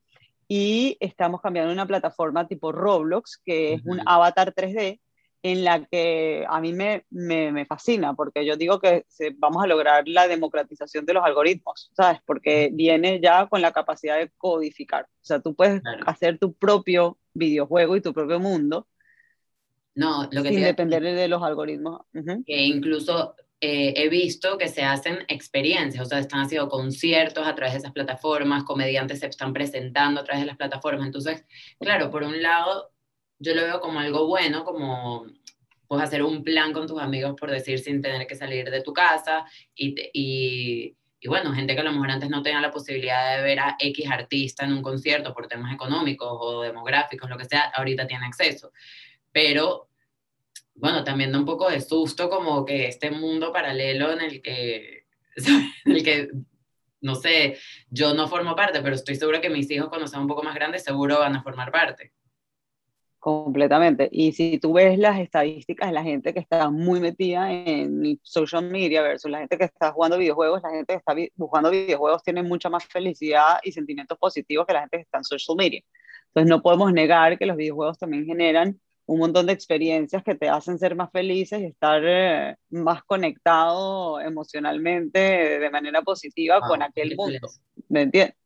y 0.46 0.96
estamos 1.00 1.40
cambiando 1.40 1.70
a 1.70 1.74
una 1.74 1.86
plataforma 1.86 2.46
tipo 2.46 2.70
Roblox, 2.70 3.40
que 3.44 3.74
es 3.74 3.82
un 3.84 4.00
avatar 4.06 4.54
3D, 4.54 5.00
en 5.42 5.62
la 5.62 5.84
que 5.84 6.46
a 6.48 6.58
mí 6.60 6.72
me, 6.72 7.04
me, 7.10 7.66
fascina, 7.66 8.14
porque 8.14 8.46
yo 8.46 8.56
digo 8.56 8.80
que 8.80 9.04
vamos 9.36 9.62
a 9.62 9.66
lograr 9.66 10.08
la 10.08 10.26
democratización 10.26 11.04
de 11.04 11.12
los 11.12 11.22
algoritmos, 11.22 11.90
¿sabes? 11.94 12.20
Porque 12.24 12.70
viene 12.72 13.20
ya 13.20 13.46
con 13.46 13.60
la 13.60 13.70
capacidad 13.70 14.16
de 14.16 14.30
codificar. 14.38 15.04
O 15.04 15.24
sea, 15.24 15.40
tú 15.40 15.54
puedes 15.54 15.82
hacer 16.06 16.38
tu 16.38 16.54
propio 16.54 17.18
videojuego 17.34 17.94
y 17.94 18.00
tu 18.00 18.14
propio 18.14 18.40
mundo. 18.40 18.88
No, 19.94 20.26
lo 20.32 20.42
que 20.42 20.48
sin 20.48 20.62
depender 20.62 21.02
de 21.02 21.28
los 21.28 21.42
algoritmos. 21.42 22.06
Que 22.46 22.62
incluso 22.62 23.36
eh, 23.66 23.94
he 23.96 24.10
visto 24.10 24.58
que 24.58 24.68
se 24.68 24.82
hacen 24.82 25.24
experiencias, 25.26 26.04
o 26.04 26.04
sea, 26.04 26.18
están 26.18 26.42
haciendo 26.42 26.68
conciertos 26.68 27.46
a 27.46 27.54
través 27.54 27.72
de 27.72 27.78
esas 27.78 27.92
plataformas, 27.92 28.62
comediantes 28.64 29.20
se 29.20 29.26
están 29.26 29.54
presentando 29.54 30.20
a 30.20 30.24
través 30.24 30.42
de 30.42 30.46
las 30.46 30.58
plataformas. 30.58 31.06
Entonces, 31.06 31.46
claro, 31.80 32.10
por 32.10 32.24
un 32.24 32.42
lado, 32.42 32.92
yo 33.38 33.54
lo 33.54 33.62
veo 33.62 33.80
como 33.80 34.00
algo 34.00 34.26
bueno, 34.26 34.64
como 34.64 35.24
pues 35.88 36.02
hacer 36.02 36.22
un 36.22 36.44
plan 36.44 36.74
con 36.74 36.86
tus 36.86 37.00
amigos, 37.00 37.36
por 37.40 37.50
decir, 37.50 37.78
sin 37.78 38.02
tener 38.02 38.26
que 38.26 38.34
salir 38.34 38.70
de 38.70 38.82
tu 38.82 38.92
casa 38.92 39.46
y, 39.74 39.94
y, 40.12 40.94
y, 41.18 41.28
bueno, 41.28 41.54
gente 41.54 41.74
que 41.74 41.80
a 41.80 41.84
lo 41.84 41.92
mejor 41.92 42.10
antes 42.10 42.28
no 42.28 42.42
tenía 42.42 42.60
la 42.60 42.70
posibilidad 42.70 43.34
de 43.34 43.42
ver 43.44 43.60
a 43.60 43.76
X 43.78 44.10
artista 44.10 44.66
en 44.66 44.74
un 44.74 44.82
concierto 44.82 45.32
por 45.32 45.48
temas 45.48 45.72
económicos 45.72 46.28
o 46.30 46.60
demográficos, 46.60 47.30
lo 47.30 47.38
que 47.38 47.46
sea, 47.46 47.72
ahorita 47.74 48.06
tiene 48.06 48.26
acceso. 48.26 48.72
Pero 49.32 49.88
bueno, 50.74 51.04
también 51.04 51.32
da 51.32 51.38
un 51.38 51.44
poco 51.44 51.70
de 51.70 51.80
susto 51.80 52.28
como 52.28 52.64
que 52.64 52.88
este 52.88 53.10
mundo 53.10 53.52
paralelo 53.52 54.12
en 54.12 54.20
el 54.20 54.42
que, 54.42 55.06
en 55.84 55.92
el 55.92 56.02
que, 56.02 56.28
no 57.00 57.14
sé, 57.14 57.58
yo 57.90 58.14
no 58.14 58.28
formo 58.28 58.56
parte, 58.56 58.80
pero 58.82 58.94
estoy 58.94 59.16
segura 59.16 59.40
que 59.40 59.50
mis 59.50 59.70
hijos 59.70 59.88
cuando 59.88 60.06
sean 60.08 60.22
un 60.22 60.28
poco 60.28 60.42
más 60.42 60.54
grandes 60.54 60.84
seguro 60.84 61.18
van 61.18 61.36
a 61.36 61.42
formar 61.42 61.70
parte. 61.70 62.12
Completamente. 63.24 64.10
Y 64.12 64.32
si 64.32 64.58
tú 64.58 64.74
ves 64.74 64.98
las 64.98 65.18
estadísticas 65.18 65.88
de 65.88 65.94
la 65.94 66.02
gente 66.02 66.34
que 66.34 66.40
está 66.40 66.68
muy 66.68 67.00
metida 67.00 67.50
en 67.50 68.20
social 68.22 68.70
media 68.70 69.00
versus 69.00 69.30
la 69.30 69.38
gente 69.38 69.56
que 69.56 69.64
está 69.64 69.92
jugando 69.92 70.18
videojuegos, 70.18 70.60
la 70.62 70.68
gente 70.68 70.92
que 70.92 70.98
está 70.98 71.14
jugando 71.38 71.70
videojuegos 71.70 72.22
tiene 72.22 72.42
mucha 72.42 72.68
más 72.68 72.84
felicidad 72.84 73.60
y 73.62 73.72
sentimientos 73.72 74.18
positivos 74.18 74.66
que 74.66 74.74
la 74.74 74.80
gente 74.80 74.98
que 74.98 75.02
está 75.04 75.16
en 75.16 75.24
social 75.24 75.56
media. 75.56 75.80
Entonces 76.26 76.50
no 76.50 76.60
podemos 76.60 76.92
negar 76.92 77.38
que 77.38 77.46
los 77.46 77.56
videojuegos 77.56 77.96
también 77.96 78.26
generan 78.26 78.78
un 79.06 79.18
montón 79.18 79.46
de 79.46 79.52
experiencias 79.52 80.22
que 80.22 80.34
te 80.34 80.48
hacen 80.48 80.78
ser 80.78 80.96
más 80.96 81.10
felices 81.10 81.60
y 81.60 81.66
estar 81.66 82.02
eh, 82.04 82.56
más 82.70 83.04
conectado 83.04 84.20
emocionalmente 84.20 85.18
de 85.18 85.70
manera 85.70 86.02
positiva 86.02 86.60
con 86.60 86.82
ah, 86.82 86.86
aquel 86.86 87.14
mundo. 87.16 87.48
¿Me 87.88 88.02
entiendes? 88.02 88.36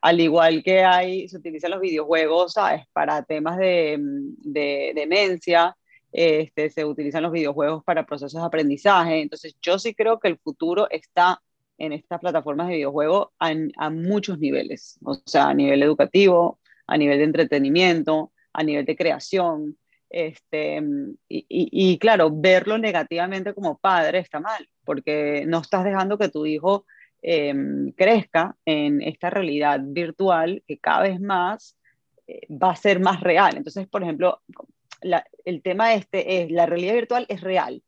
Al 0.00 0.20
igual 0.20 0.62
que 0.62 0.84
hay, 0.84 1.28
se 1.28 1.38
utilizan 1.38 1.70
los 1.70 1.80
videojuegos, 1.80 2.54
¿sabes? 2.54 2.82
Para 2.92 3.22
temas 3.22 3.56
de, 3.56 3.96
de 3.98 4.92
demencia, 4.94 5.76
este, 6.12 6.70
se 6.70 6.84
utilizan 6.84 7.22
los 7.22 7.32
videojuegos 7.32 7.82
para 7.84 8.04
procesos 8.04 8.40
de 8.40 8.46
aprendizaje. 8.46 9.20
Entonces, 9.20 9.56
yo 9.62 9.78
sí 9.78 9.94
creo 9.94 10.20
que 10.20 10.28
el 10.28 10.38
futuro 10.38 10.88
está 10.90 11.40
en 11.78 11.92
estas 11.92 12.20
plataformas 12.20 12.68
de 12.68 12.74
videojuegos 12.74 13.28
a, 13.38 13.52
a 13.78 13.90
muchos 13.90 14.38
niveles, 14.38 14.98
o 15.04 15.14
sea, 15.26 15.48
a 15.48 15.54
nivel 15.54 15.82
educativo, 15.82 16.60
a 16.86 16.96
nivel 16.96 17.18
de 17.18 17.24
entretenimiento, 17.24 18.32
a 18.52 18.62
nivel 18.62 18.84
de 18.84 18.96
creación, 18.96 19.76
este, 20.14 20.80
y, 21.28 21.44
y, 21.48 21.98
claro, 21.98 22.30
verlo 22.32 22.78
negativamente 22.78 23.52
como 23.52 23.78
padre 23.78 24.20
está 24.20 24.38
mal, 24.38 24.68
porque 24.84 25.44
no 25.44 25.60
estás 25.60 25.82
dejando 25.82 26.16
que 26.16 26.28
tu 26.28 26.46
hijo 26.46 26.86
em, 27.20 27.90
crezca 27.90 28.54
en 28.64 29.02
esta 29.02 29.28
realidad 29.28 29.80
virtual 29.82 30.62
que 30.68 30.78
cada 30.78 31.02
vez 31.02 31.20
más 31.20 31.76
eh, 32.28 32.46
va 32.48 32.70
a 32.70 32.76
ser 32.76 33.00
más 33.00 33.22
real. 33.22 33.56
Entonces, 33.56 33.88
por 33.88 34.04
ejemplo, 34.04 34.40
el 35.44 35.62
tema 35.62 35.94
este 35.94 36.42
es, 36.42 36.50
la 36.52 36.66
realidad 36.66 36.94
virtual 36.94 37.26
es 37.28 37.40
real, 37.40 37.82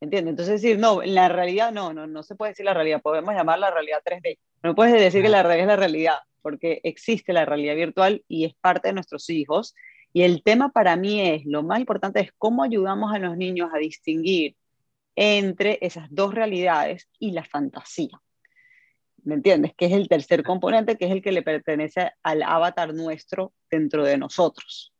¿entiendes? 0.00 0.32
Entonces 0.32 0.60
decir, 0.60 0.80
no, 0.80 1.00
la 1.02 1.28
realidad 1.28 1.70
no, 1.70 1.92
no, 1.92 2.08
no 2.08 2.24
se 2.24 2.34
puede 2.34 2.50
decir 2.50 2.66
la 2.66 2.74
realidad, 2.74 3.02
podemos 3.02 3.32
llamar 3.36 3.60
la 3.60 3.70
realidad 3.70 4.02
3D. 4.04 4.36
No 4.64 4.74
puedes 4.74 5.00
decir 5.00 5.22
que 5.22 5.28
la 5.28 5.44
realidad 5.44 5.62
es 5.62 5.68
la 5.68 5.76
realidad, 5.76 6.18
porque 6.42 6.80
existe 6.82 7.32
la 7.32 7.44
realidad 7.44 7.76
virtual 7.76 8.24
y 8.26 8.46
es 8.46 8.54
parte 8.60 8.88
de 8.88 8.94
nuestros 8.94 9.30
hijos 9.30 9.76
y 10.12 10.22
el 10.22 10.42
tema 10.42 10.70
para 10.70 10.96
mí 10.96 11.20
es, 11.20 11.44
lo 11.44 11.62
más 11.62 11.80
importante 11.80 12.20
es 12.20 12.32
cómo 12.38 12.62
ayudamos 12.62 13.12
a 13.12 13.18
los 13.18 13.36
niños 13.36 13.70
a 13.72 13.78
distinguir 13.78 14.56
entre 15.16 15.78
esas 15.80 16.06
dos 16.10 16.34
realidades 16.34 17.08
y 17.18 17.32
la 17.32 17.44
fantasía. 17.44 18.20
¿Me 19.24 19.34
entiendes? 19.34 19.72
Que 19.76 19.86
es 19.86 19.92
el 19.92 20.08
tercer 20.08 20.42
componente, 20.42 20.96
que 20.96 21.06
es 21.06 21.10
el 21.10 21.22
que 21.22 21.32
le 21.32 21.42
pertenece 21.42 22.12
al 22.22 22.42
avatar 22.42 22.94
nuestro 22.94 23.52
dentro 23.70 24.04
de 24.04 24.16
nosotros. 24.16 24.94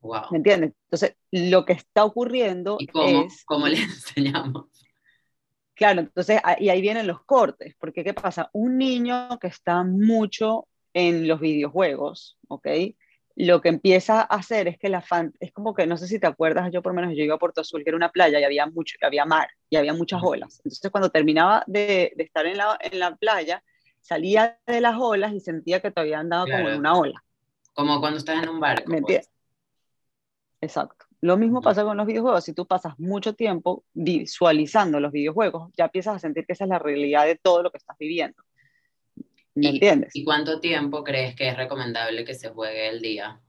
Wow. 0.00 0.22
¿Me 0.30 0.38
entiendes? 0.38 0.72
Entonces, 0.84 1.16
lo 1.32 1.64
que 1.64 1.74
está 1.74 2.04
ocurriendo 2.04 2.76
¿Y 2.78 2.86
cómo, 2.86 3.26
es... 3.26 3.44
¿Cómo 3.44 3.66
le 3.66 3.76
enseñamos? 3.82 4.66
Claro, 5.74 6.00
entonces, 6.00 6.40
y 6.58 6.70
ahí 6.70 6.80
vienen 6.80 7.06
los 7.06 7.22
cortes, 7.24 7.74
porque 7.78 8.02
¿qué 8.02 8.14
pasa? 8.14 8.48
Un 8.54 8.78
niño 8.78 9.38
que 9.38 9.48
está 9.48 9.84
mucho 9.84 10.68
en 10.94 11.28
los 11.28 11.38
videojuegos, 11.38 12.38
¿ok? 12.48 12.66
Lo 13.36 13.60
que 13.60 13.68
empieza 13.68 14.20
a 14.20 14.24
hacer 14.24 14.66
es 14.66 14.78
que 14.78 14.88
la 14.88 15.02
fan, 15.02 15.32
es 15.40 15.52
como 15.52 15.74
que, 15.74 15.86
no 15.86 15.96
sé 15.96 16.08
si 16.08 16.18
te 16.18 16.26
acuerdas, 16.26 16.70
yo 16.72 16.82
por 16.82 16.92
lo 16.92 17.00
menos 17.00 17.14
yo 17.16 17.22
iba 17.22 17.34
a 17.34 17.38
Puerto 17.38 17.60
Azul, 17.60 17.84
que 17.84 17.90
era 17.90 17.96
una 17.96 18.10
playa 18.10 18.40
y 18.40 18.44
había 18.44 18.66
mucho, 18.66 18.96
había 19.02 19.26
mar 19.26 19.48
y 19.68 19.76
había 19.76 19.92
muchas 19.92 20.22
olas. 20.22 20.60
Entonces, 20.64 20.90
cuando 20.90 21.10
terminaba 21.10 21.62
de, 21.66 22.12
de 22.16 22.24
estar 22.24 22.46
en 22.46 22.56
la, 22.56 22.78
en 22.80 22.98
la 22.98 23.14
playa, 23.14 23.62
salía 24.00 24.58
de 24.66 24.80
las 24.80 24.96
olas 24.96 25.32
y 25.34 25.40
sentía 25.40 25.80
que 25.80 25.90
todavía 25.90 26.20
andaba 26.20 26.44
como 26.44 26.68
en 26.68 26.78
una 26.78 26.96
ola. 26.96 27.22
Como 27.74 28.00
cuando 28.00 28.18
estás 28.18 28.42
en 28.42 28.48
un 28.48 28.60
barco. 28.60 28.90
¿Me 28.90 29.02
pues. 29.02 29.28
Exacto. 30.60 31.06
Lo 31.20 31.36
mismo 31.36 31.60
pasa 31.60 31.82
con 31.84 31.96
los 31.96 32.06
videojuegos. 32.06 32.44
Si 32.44 32.52
tú 32.52 32.66
pasas 32.66 32.98
mucho 32.98 33.34
tiempo 33.34 33.84
visualizando 33.92 35.00
los 35.00 35.12
videojuegos, 35.12 35.72
ya 35.76 35.86
empiezas 35.86 36.16
a 36.16 36.18
sentir 36.18 36.46
que 36.46 36.52
esa 36.52 36.64
es 36.64 36.70
la 36.70 36.78
realidad 36.78 37.26
de 37.26 37.36
todo 37.36 37.62
lo 37.62 37.70
que 37.70 37.78
estás 37.78 37.96
viviendo. 37.98 38.42
¿Me 39.56 39.70
entiendes? 39.70 40.14
¿Y 40.14 40.22
cuánto 40.22 40.60
tiempo 40.60 41.02
crees 41.02 41.34
que 41.34 41.48
es 41.48 41.56
recomendable 41.56 42.24
que 42.24 42.34
se 42.34 42.50
juegue 42.50 42.88
el 42.88 43.00
día? 43.00 43.40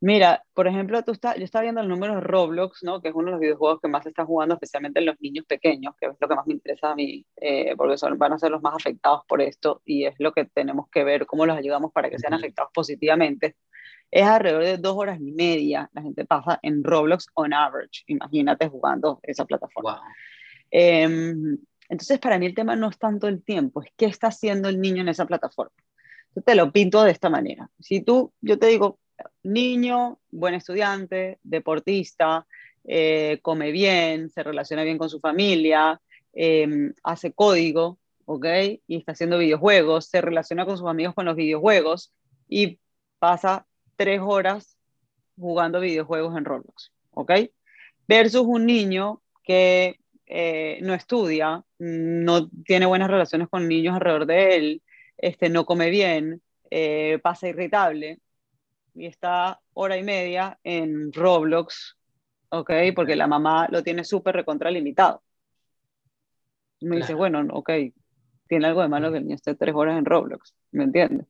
Mira, 0.00 0.42
por 0.52 0.66
ejemplo, 0.66 1.00
tú 1.04 1.12
está, 1.12 1.36
yo 1.36 1.44
estaba 1.44 1.62
viendo 1.62 1.80
el 1.80 1.86
número 1.86 2.16
de 2.16 2.22
Roblox, 2.22 2.82
¿no? 2.82 3.00
que 3.00 3.10
es 3.10 3.14
uno 3.14 3.26
de 3.26 3.30
los 3.30 3.40
videojuegos 3.40 3.80
que 3.80 3.86
más 3.86 4.02
se 4.02 4.08
está 4.08 4.24
jugando, 4.24 4.54
especialmente 4.54 4.98
en 4.98 5.06
los 5.06 5.14
niños 5.20 5.46
pequeños, 5.46 5.94
que 5.96 6.06
es 6.06 6.16
lo 6.20 6.28
que 6.28 6.34
más 6.34 6.44
me 6.44 6.54
interesa 6.54 6.90
a 6.90 6.96
mí, 6.96 7.24
eh, 7.36 7.74
porque 7.76 7.96
son, 7.96 8.18
van 8.18 8.32
a 8.32 8.38
ser 8.40 8.50
los 8.50 8.60
más 8.62 8.74
afectados 8.74 9.20
por 9.28 9.40
esto 9.40 9.80
y 9.84 10.06
es 10.06 10.16
lo 10.18 10.32
que 10.32 10.44
tenemos 10.46 10.88
que 10.90 11.04
ver, 11.04 11.24
cómo 11.24 11.46
los 11.46 11.56
ayudamos 11.56 11.92
para 11.92 12.10
que 12.10 12.18
sean 12.18 12.34
afectados 12.34 12.72
positivamente. 12.74 13.54
Es 14.10 14.24
alrededor 14.24 14.64
de 14.64 14.78
dos 14.78 14.96
horas 14.96 15.20
y 15.20 15.30
media 15.30 15.88
la 15.92 16.02
gente 16.02 16.24
pasa 16.24 16.58
en 16.62 16.82
Roblox 16.82 17.28
on 17.34 17.52
average, 17.54 18.02
imagínate 18.08 18.68
jugando 18.68 19.20
esa 19.22 19.44
plataforma. 19.44 20.02
Em, 20.68 21.58
entonces, 21.88 22.18
para 22.18 22.38
mí 22.38 22.46
el 22.46 22.54
tema 22.54 22.76
no 22.76 22.88
es 22.88 22.98
tanto 22.98 23.28
el 23.28 23.42
tiempo, 23.42 23.82
es 23.82 23.90
qué 23.96 24.06
está 24.06 24.28
haciendo 24.28 24.68
el 24.68 24.80
niño 24.80 25.02
en 25.02 25.08
esa 25.08 25.26
plataforma. 25.26 25.74
Yo 26.34 26.42
te 26.42 26.54
lo 26.54 26.72
pinto 26.72 27.02
de 27.02 27.10
esta 27.10 27.28
manera. 27.28 27.70
Si 27.78 28.00
tú, 28.00 28.32
yo 28.40 28.58
te 28.58 28.66
digo, 28.66 28.98
niño, 29.42 30.18
buen 30.30 30.54
estudiante, 30.54 31.38
deportista, 31.42 32.46
eh, 32.84 33.38
come 33.42 33.70
bien, 33.70 34.30
se 34.30 34.42
relaciona 34.42 34.82
bien 34.82 34.98
con 34.98 35.10
su 35.10 35.20
familia, 35.20 36.00
em, 36.32 36.92
hace 37.02 37.32
código, 37.32 37.98
¿ok? 38.24 38.46
Y 38.86 38.96
está 38.96 39.12
haciendo 39.12 39.38
videojuegos, 39.38 40.06
se 40.06 40.20
relaciona 40.20 40.64
con 40.64 40.78
sus 40.78 40.88
amigos 40.88 41.14
con 41.14 41.26
los 41.26 41.36
videojuegos 41.36 42.12
y 42.48 42.78
pasa 43.18 43.66
tres 43.96 44.20
horas 44.22 44.76
jugando 45.36 45.80
videojuegos 45.80 46.36
en 46.36 46.44
Roblox, 46.44 46.92
¿ok? 47.10 47.32
Versus 48.08 48.42
un 48.46 48.66
niño 48.66 49.22
que 49.44 49.98
eh, 50.34 50.78
no 50.80 50.94
estudia, 50.94 51.62
no 51.78 52.48
tiene 52.64 52.86
buenas 52.86 53.10
relaciones 53.10 53.48
con 53.48 53.68
niños 53.68 53.94
alrededor 53.94 54.24
de 54.24 54.56
él, 54.56 54.82
este, 55.18 55.50
no 55.50 55.66
come 55.66 55.90
bien, 55.90 56.40
eh, 56.70 57.18
pasa 57.22 57.48
irritable, 57.48 58.18
y 58.94 59.06
está 59.06 59.60
hora 59.74 59.98
y 59.98 60.02
media 60.02 60.58
en 60.64 61.12
Roblox, 61.12 61.98
¿ok? 62.48 62.70
Porque 62.94 63.14
la 63.14 63.26
mamá 63.26 63.68
lo 63.70 63.82
tiene 63.82 64.04
súper 64.04 64.34
recontralimitado. 64.36 65.22
Me 66.80 66.96
dice, 66.96 67.12
bueno, 67.12 67.46
ok, 67.52 67.70
tiene 68.48 68.66
algo 68.66 68.80
de 68.80 68.88
malo 68.88 69.12
que 69.12 69.18
el 69.18 69.24
niño 69.24 69.36
esté 69.36 69.54
tres 69.54 69.74
horas 69.74 69.98
en 69.98 70.06
Roblox, 70.06 70.54
¿me 70.70 70.84
entiendes? 70.84 71.26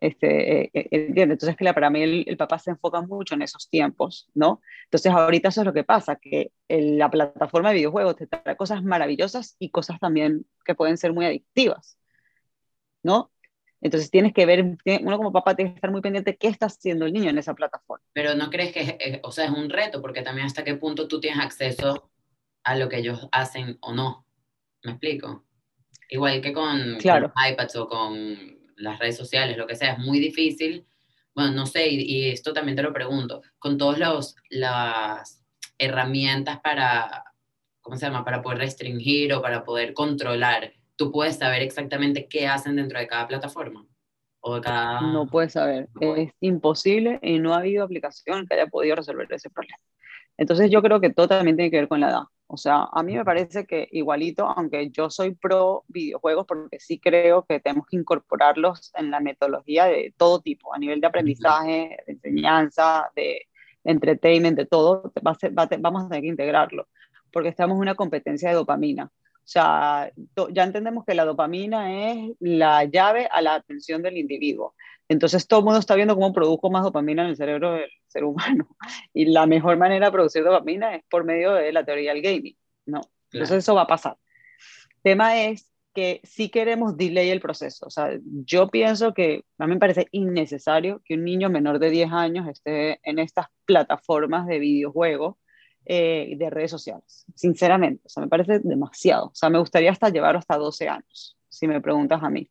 Este, 0.00 0.62
eh, 0.62 0.70
eh, 0.72 0.88
¿entiende? 0.90 1.34
Entonces, 1.34 1.56
que 1.56 1.74
para 1.74 1.90
mí 1.90 2.02
el, 2.02 2.36
papá 2.38 2.58
se 2.58 2.70
enfoca 2.70 3.02
mucho 3.02 3.34
en 3.34 3.42
esos 3.42 3.68
tiempos, 3.68 4.30
¿no? 4.34 4.62
Entonces, 4.84 5.12
ahorita 5.12 5.50
eso 5.50 5.60
es 5.60 5.66
lo 5.66 5.74
que 5.74 5.84
pasa, 5.84 6.16
que 6.16 6.52
la 6.68 7.10
plataforma 7.10 7.68
de 7.68 7.76
videojuegos 7.76 8.16
te 8.16 8.26
trae 8.26 8.56
cosas 8.56 8.82
maravillosas 8.82 9.56
y 9.58 9.70
cosas 9.70 10.00
también 10.00 10.46
que 10.64 10.74
pueden 10.74 10.96
ser 10.96 11.12
muy 11.12 11.26
adictivas, 11.26 11.98
¿no? 13.02 13.30
Entonces 13.82 14.10
tienes 14.10 14.32
que 14.32 14.44
ver, 14.44 14.76
uno 15.00 15.16
como 15.16 15.32
papá 15.32 15.54
tiene 15.54 15.72
que 15.72 15.76
estar 15.76 15.90
muy 15.90 16.02
pendiente 16.02 16.32
de 16.32 16.36
qué 16.36 16.48
está 16.48 16.66
haciendo 16.66 17.06
el 17.06 17.12
niño 17.12 17.30
en 17.30 17.38
esa 17.38 17.54
plataforma. 17.54 18.04
Pero 18.12 18.34
no 18.34 18.50
crees 18.50 18.72
que, 18.72 18.96
es, 19.00 19.20
o 19.22 19.32
sea, 19.32 19.46
es 19.46 19.50
un 19.50 19.70
reto, 19.70 20.02
porque 20.02 20.22
también 20.22 20.46
hasta 20.46 20.64
qué 20.64 20.74
punto 20.74 21.08
tú 21.08 21.18
tienes 21.20 21.42
acceso 21.42 22.10
a 22.62 22.76
lo 22.76 22.88
que 22.88 22.98
ellos 22.98 23.28
hacen 23.32 23.78
o 23.80 23.92
no. 23.92 24.26
¿Me 24.82 24.92
explico? 24.92 25.44
Igual 26.10 26.40
que 26.40 26.52
con, 26.52 26.96
claro. 26.98 27.32
iPads 27.36 27.76
o 27.76 27.88
con 27.88 28.59
las 28.80 28.98
redes 28.98 29.16
sociales, 29.16 29.56
lo 29.56 29.66
que 29.66 29.76
sea, 29.76 29.92
es 29.92 29.98
muy 29.98 30.18
difícil. 30.18 30.86
Bueno, 31.34 31.52
no 31.52 31.66
sé, 31.66 31.88
y, 31.88 32.00
y 32.02 32.30
esto 32.30 32.52
también 32.52 32.76
te 32.76 32.82
lo 32.82 32.92
pregunto, 32.92 33.42
con 33.58 33.78
todas 33.78 34.34
las 34.50 35.42
herramientas 35.78 36.60
para, 36.60 37.24
¿cómo 37.80 37.96
se 37.96 38.06
llama? 38.06 38.24
Para 38.24 38.42
poder 38.42 38.58
restringir 38.58 39.32
o 39.32 39.40
para 39.40 39.64
poder 39.64 39.94
controlar 39.94 40.72
tú 41.00 41.10
puedes 41.10 41.36
saber 41.36 41.62
exactamente 41.62 42.28
qué 42.28 42.46
hacen 42.46 42.76
dentro 42.76 42.98
de 42.98 43.06
cada 43.06 43.26
plataforma. 43.26 43.86
O 44.40 44.60
cada... 44.60 45.00
No 45.00 45.26
puedes 45.26 45.54
saber, 45.54 45.88
es 45.98 46.30
imposible 46.40 47.18
y 47.22 47.38
no 47.38 47.54
ha 47.54 47.60
habido 47.60 47.84
aplicación 47.84 48.46
que 48.46 48.52
haya 48.52 48.66
podido 48.66 48.96
resolver 48.96 49.26
ese 49.30 49.48
problema. 49.48 49.78
Entonces 50.36 50.70
yo 50.70 50.82
creo 50.82 51.00
que 51.00 51.08
todo 51.08 51.26
también 51.26 51.56
tiene 51.56 51.70
que 51.70 51.78
ver 51.78 51.88
con 51.88 52.00
la 52.00 52.10
edad. 52.10 52.22
O 52.52 52.56
sea, 52.56 52.88
a 52.92 53.02
mí 53.04 53.14
me 53.14 53.24
parece 53.24 53.64
que 53.64 53.88
igualito, 53.92 54.44
aunque 54.44 54.90
yo 54.90 55.08
soy 55.08 55.36
pro 55.36 55.84
videojuegos, 55.86 56.46
porque 56.46 56.80
sí 56.80 56.98
creo 56.98 57.44
que 57.44 57.60
tenemos 57.60 57.86
que 57.86 57.96
incorporarlos 57.96 58.90
en 58.96 59.12
la 59.12 59.20
metodología 59.20 59.84
de 59.84 60.12
todo 60.16 60.40
tipo, 60.40 60.74
a 60.74 60.78
nivel 60.78 61.00
de 61.00 61.06
aprendizaje, 61.06 61.98
de 62.06 62.12
enseñanza, 62.12 63.08
de 63.14 63.46
entertainment, 63.84 64.56
de 64.56 64.66
todo, 64.66 65.12
vamos 65.22 66.04
a 66.04 66.08
tener 66.08 66.22
que 66.22 66.28
integrarlo, 66.28 66.88
porque 67.32 67.50
estamos 67.50 67.76
en 67.76 67.82
una 67.82 67.94
competencia 67.94 68.48
de 68.48 68.56
dopamina. 68.56 69.04
O 69.04 69.52
sea, 69.52 70.10
ya 70.52 70.64
entendemos 70.64 71.04
que 71.04 71.14
la 71.14 71.24
dopamina 71.24 72.10
es 72.10 72.32
la 72.40 72.82
llave 72.84 73.28
a 73.30 73.42
la 73.42 73.54
atención 73.54 74.02
del 74.02 74.16
individuo. 74.16 74.74
Entonces 75.08 75.46
todo 75.46 75.60
el 75.60 75.64
mundo 75.66 75.78
está 75.78 75.94
viendo 75.94 76.16
cómo 76.16 76.32
produzco 76.32 76.68
más 76.68 76.82
dopamina 76.82 77.22
en 77.22 77.28
el 77.28 77.36
cerebro 77.36 77.74
del 77.74 77.90
ser 78.10 78.24
humano. 78.24 78.68
Y 79.14 79.26
la 79.26 79.46
mejor 79.46 79.76
manera 79.76 80.06
de 80.06 80.12
producir 80.12 80.44
dopamina 80.44 80.94
es 80.94 81.04
por 81.08 81.24
medio 81.24 81.54
de 81.54 81.72
la 81.72 81.84
teoría 81.84 82.12
del 82.14 82.22
gaming. 82.22 82.56
No. 82.86 83.00
Entonces 83.32 83.58
eso 83.58 83.74
va 83.74 83.82
a 83.82 83.86
pasar. 83.86 84.16
El 84.96 85.02
tema 85.02 85.40
es 85.42 85.70
que 85.94 86.20
si 86.22 86.48
queremos 86.48 86.96
delay 86.96 87.30
el 87.30 87.40
proceso. 87.40 87.86
O 87.86 87.90
sea, 87.90 88.10
yo 88.22 88.68
pienso 88.68 89.12
que 89.12 89.44
a 89.58 89.66
mí 89.66 89.74
me 89.74 89.80
parece 89.80 90.06
innecesario 90.12 91.02
que 91.04 91.14
un 91.14 91.24
niño 91.24 91.50
menor 91.50 91.78
de 91.78 91.90
10 91.90 92.12
años 92.12 92.48
esté 92.48 93.00
en 93.02 93.18
estas 93.18 93.46
plataformas 93.64 94.46
de 94.46 94.58
videojuegos 94.58 95.36
eh, 95.86 96.34
de 96.36 96.50
redes 96.50 96.70
sociales, 96.70 97.24
sinceramente. 97.34 98.02
O 98.06 98.08
sea, 98.08 98.22
me 98.22 98.28
parece 98.28 98.60
demasiado. 98.60 99.26
O 99.26 99.34
sea, 99.34 99.50
me 99.50 99.58
gustaría 99.58 99.90
hasta 99.90 100.10
llevarlo 100.10 100.38
hasta 100.38 100.56
12 100.56 100.88
años, 100.88 101.36
si 101.48 101.66
me 101.66 101.80
preguntas 101.80 102.22
a 102.22 102.30
mí. 102.30 102.48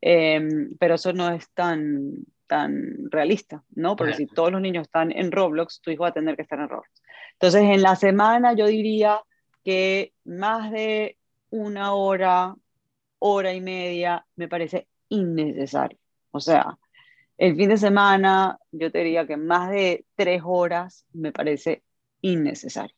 Em, 0.00 0.76
pero 0.78 0.94
eso 0.94 1.12
no 1.12 1.30
es 1.30 1.50
tan, 1.52 2.24
tan 2.50 3.08
realista, 3.12 3.62
¿no? 3.76 3.94
Porque 3.94 4.14
si 4.14 4.26
todos 4.26 4.50
los 4.50 4.60
niños 4.60 4.82
están 4.82 5.12
en 5.12 5.30
Roblox, 5.30 5.80
tu 5.80 5.92
hijo 5.92 6.02
va 6.02 6.08
a 6.08 6.12
tener 6.12 6.34
que 6.34 6.42
estar 6.42 6.58
en 6.58 6.68
Roblox. 6.68 6.90
Entonces, 7.34 7.62
en 7.62 7.80
la 7.80 7.94
semana 7.94 8.54
yo 8.54 8.66
diría 8.66 9.22
que 9.64 10.12
más 10.24 10.72
de 10.72 11.16
una 11.50 11.94
hora, 11.94 12.56
hora 13.20 13.54
y 13.54 13.60
media, 13.60 14.26
me 14.34 14.48
parece 14.48 14.88
innecesario. 15.10 15.96
O 16.32 16.40
sea, 16.40 16.76
el 17.38 17.54
fin 17.54 17.68
de 17.68 17.76
semana 17.76 18.58
yo 18.72 18.90
te 18.90 18.98
diría 18.98 19.28
que 19.28 19.36
más 19.36 19.70
de 19.70 20.04
tres 20.16 20.42
horas 20.44 21.06
me 21.12 21.30
parece 21.30 21.84
innecesario. 22.20 22.96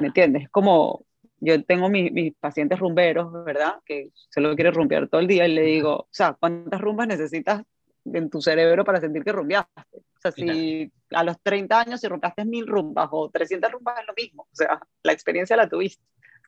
¿Me 0.00 0.06
entiendes? 0.06 0.44
Es 0.44 0.48
como 0.48 1.04
yo 1.40 1.60
tengo 1.64 1.88
mis, 1.88 2.34
pacientes 2.36 2.78
rumberos, 2.78 3.32
¿verdad? 3.44 3.74
Que 3.84 4.10
se 4.30 4.40
lo 4.40 4.54
quiere 4.54 4.70
rumbear 4.70 5.08
todo 5.08 5.20
el 5.20 5.26
día 5.26 5.44
y 5.48 5.52
le 5.52 5.62
digo, 5.62 5.92
o 6.02 6.08
sea, 6.12 6.34
¿cuántas 6.38 6.80
rumbas 6.80 7.08
necesitas 7.08 7.64
en 8.04 8.30
tu 8.30 8.40
cerebro 8.40 8.84
para 8.84 9.00
sentir 9.00 9.24
que 9.24 9.32
rumbeaste? 9.32 9.98
O 9.98 10.20
sea, 10.20 10.32
si 10.32 10.92
a 11.10 11.24
los 11.24 11.40
30 11.42 11.80
años 11.80 12.00
si 12.00 12.08
rumbeaste 12.08 12.44
mil 12.44 12.66
rumbas 12.66 13.08
o 13.10 13.30
300 13.30 13.72
rumbas 13.72 14.00
es 14.00 14.06
lo 14.06 14.14
mismo, 14.14 14.42
o 14.42 14.54
sea, 14.54 14.80
la 15.02 15.12
experiencia 15.12 15.56
la 15.56 15.68
tuviste, 15.68 16.04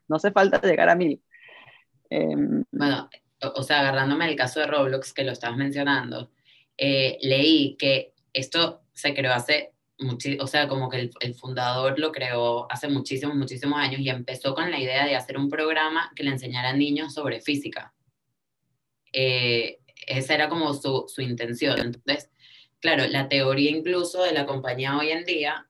no 0.08 0.16
hace 0.16 0.30
falta 0.30 0.60
llegar 0.60 0.88
a 0.88 0.94
mil. 0.94 1.22
Em, 2.10 2.64
bueno, 2.70 3.08
o 3.54 3.62
sea, 3.62 3.80
agarrándome 3.80 4.28
el 4.28 4.36
caso 4.36 4.60
de 4.60 4.66
Roblox 4.66 5.12
que 5.12 5.24
lo 5.24 5.32
estabas 5.32 5.56
mencionando, 5.56 6.30
eh, 6.76 7.18
leí 7.22 7.76
que 7.76 8.14
esto 8.32 8.82
se 8.92 9.14
creó 9.14 9.32
hace 9.32 9.74
o 10.40 10.46
sea, 10.46 10.68
como 10.68 10.90
que 10.90 11.10
el, 11.20 11.34
fundador 11.34 11.98
lo 11.98 12.10
creó 12.10 12.70
hace 12.70 12.88
muchísimos, 12.88 13.36
muchísimos 13.36 13.78
años 13.78 14.00
y 14.00 14.08
empezó 14.08 14.54
con 14.54 14.70
la 14.70 14.80
idea 14.80 15.06
de 15.06 15.14
hacer 15.14 15.38
un 15.38 15.48
programa 15.48 16.10
que 16.16 16.24
le 16.24 16.30
enseñara 16.30 16.70
a 16.70 16.76
niños 16.76 17.14
sobre 17.14 17.40
física. 17.40 17.94
Eh, 19.12 19.78
esa 20.06 20.34
era 20.34 20.48
como 20.48 20.72
su, 20.74 21.04
su 21.08 21.22
intención. 21.22 21.78
Entonces, 21.78 22.30
claro, 22.80 23.06
la 23.06 23.28
teoría 23.28 23.70
incluso 23.70 24.22
de 24.22 24.32
la 24.32 24.46
compañía 24.46 24.96
hoy 24.96 25.10
en 25.10 25.24
día 25.24 25.66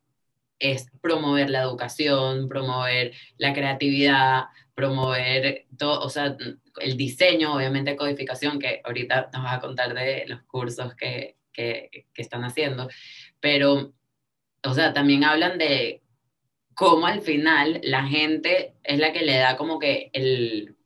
es 0.59 0.87
promover 1.01 1.51
la 1.51 1.63
educación, 1.63 2.49
promover 2.49 3.13
la 3.39 3.53
creatividad, 3.53 4.45
promover 4.75 5.67
todo, 5.79 6.01
o 6.01 6.09
sea, 6.09 6.37
el 6.81 6.97
diseño, 6.97 7.55
obviamente 7.55 7.97
codificación, 7.97 8.59
que 8.59 8.81
ahorita 8.85 9.31
nos 9.33 9.43
vas 9.43 9.55
a 9.59 9.61
contar 9.61 9.95
de 9.95 10.25
los 10.27 10.43
cursos 10.43 10.95
que, 10.95 11.37
que, 11.53 12.07
que 12.13 12.23
están 12.23 12.45
haciendo, 12.45 12.89
pero 13.41 13.95
o 14.67 14.73
sea, 14.73 14.95
también 14.95 15.25
hablan 15.25 15.59
de, 15.59 16.05
cómo 16.75 17.07
al 17.07 17.23
final 17.23 17.81
la 17.83 18.07
gente 18.07 18.75
es 18.83 18.99
la 18.99 19.13
que 19.13 19.25
le 19.25 19.37
da 19.37 19.57
como 19.57 19.79
que 19.79 20.11
el, 20.13 20.77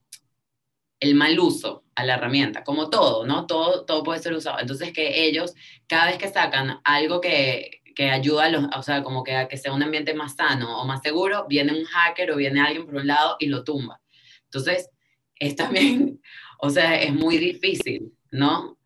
el 1.00 1.14
mal 1.14 1.38
uso 1.40 1.84
a 1.98 2.04
la 2.04 2.14
herramienta, 2.14 2.62
como 2.62 2.90
todo, 2.90 3.26
¿no? 3.26 3.46
Todo, 3.46 3.84
todo 3.84 4.04
puede 4.04 4.20
ser 4.20 4.32
usado. 4.32 4.60
Entonces 4.60 4.92
que 4.92 5.24
ellos, 5.24 5.54
cada 5.88 6.06
vez 6.06 6.16
que 6.16 6.28
sacan 6.28 6.80
algo 6.84 7.20
que, 7.20 7.82
que 7.96 8.10
ayuda 8.10 8.44
a 8.44 8.50
los, 8.50 8.64
o 8.76 8.82
sea, 8.84 9.02
como 9.02 9.24
que 9.24 9.34
a 9.34 9.48
que 9.48 9.56
sea 9.56 9.72
un 9.72 9.82
ambiente 9.82 10.14
más 10.14 10.36
sano 10.36 10.80
o 10.80 10.86
más 10.86 11.02
seguro, 11.02 11.46
viene 11.48 11.72
un 11.72 11.84
hacker 11.84 12.30
o 12.30 12.36
viene 12.36 12.60
alguien 12.60 12.86
por 12.86 12.94
un 12.94 13.08
lado 13.08 13.34
y 13.40 13.46
lo 13.46 13.64
tumba. 13.64 14.00
Entonces, 14.44 14.90
es 15.34 15.56
también, 15.56 16.20
o 16.60 16.70
sea, 16.70 17.00
es 17.02 17.12
muy 17.12 17.36
difícil, 17.38 18.12
¿no? 18.30 18.78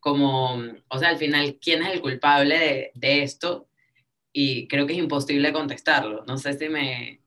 Como, 0.00 0.54
o 0.88 0.98
sea, 0.98 1.10
al 1.10 1.18
final, 1.18 1.58
¿quién 1.60 1.82
es 1.82 1.92
el 1.92 2.00
culpable 2.00 2.58
de, 2.58 2.92
de 2.94 3.22
esto? 3.22 3.68
Y 4.32 4.68
creo 4.68 4.86
que 4.86 4.94
es 4.94 4.98
imposible 4.98 5.52
contestarlo. 5.52 6.24
No 6.26 6.38
sé 6.38 6.54
si 6.54 6.70
me, 6.70 7.20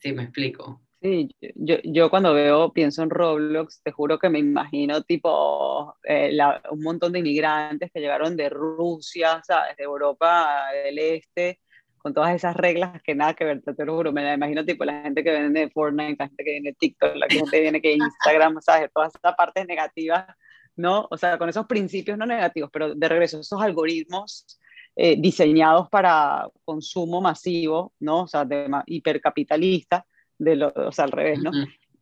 si 0.00 0.12
me 0.12 0.22
explico. 0.22 0.80
Sí, 1.00 1.28
yo, 1.54 1.76
yo 1.84 2.10
cuando 2.10 2.34
veo, 2.34 2.72
pienso 2.72 3.04
en 3.04 3.10
Roblox, 3.10 3.82
te 3.84 3.92
juro 3.92 4.18
que 4.18 4.28
me 4.28 4.40
imagino 4.40 5.02
tipo 5.04 5.96
eh, 6.02 6.36
un 6.72 6.82
montón 6.82 7.12
de 7.12 7.20
inmigrantes 7.20 7.92
que 7.92 8.00
llegaron 8.00 8.36
de 8.36 8.48
Rusia, 8.48 9.40
¿sabes? 9.46 9.76
De 9.76 9.84
Europa 9.84 10.70
del 10.72 10.98
Este, 10.98 11.60
con 11.98 12.12
todas 12.12 12.34
esas 12.34 12.56
reglas 12.56 13.00
que 13.02 13.14
nada 13.14 13.34
que 13.34 13.44
ver, 13.44 13.62
te 13.62 13.84
lo 13.84 13.94
juro, 13.94 14.12
me 14.12 14.24
la 14.24 14.34
imagino 14.34 14.64
tipo 14.64 14.84
la 14.84 15.02
gente 15.02 15.22
que 15.22 15.30
viene 15.30 15.60
de 15.60 15.70
Fortnite, 15.70 16.16
la 16.18 16.26
gente 16.26 16.44
que 16.44 16.50
viene 16.50 16.70
de 16.70 16.76
TikTok, 16.76 17.14
la 17.14 17.26
gente 17.28 17.50
que 17.50 17.60
viene 17.60 17.80
de 17.80 17.92
Instagram, 17.92 18.58
¿sabes? 18.62 18.90
Todas 18.92 19.14
esas 19.14 19.36
partes 19.36 19.68
negativas, 19.68 20.26
¿no? 20.74 21.06
O 21.12 21.16
sea, 21.16 21.38
con 21.38 21.48
esos 21.48 21.66
principios 21.66 22.18
no 22.18 22.26
negativos, 22.26 22.70
pero 22.72 22.96
de 22.96 23.08
regreso, 23.08 23.38
esos 23.38 23.62
algoritmos 23.62 24.58
eh, 24.96 25.14
diseñados 25.16 25.88
para 25.90 26.48
consumo 26.64 27.20
masivo, 27.20 27.92
¿no? 28.00 28.22
O 28.22 28.26
sea, 28.26 28.44
de, 28.44 28.68
hipercapitalista 28.86 30.04
de 30.38 30.56
lo, 30.56 30.72
o 30.74 30.92
sea, 30.92 31.04
al 31.04 31.12
revés, 31.12 31.40
¿no? 31.40 31.50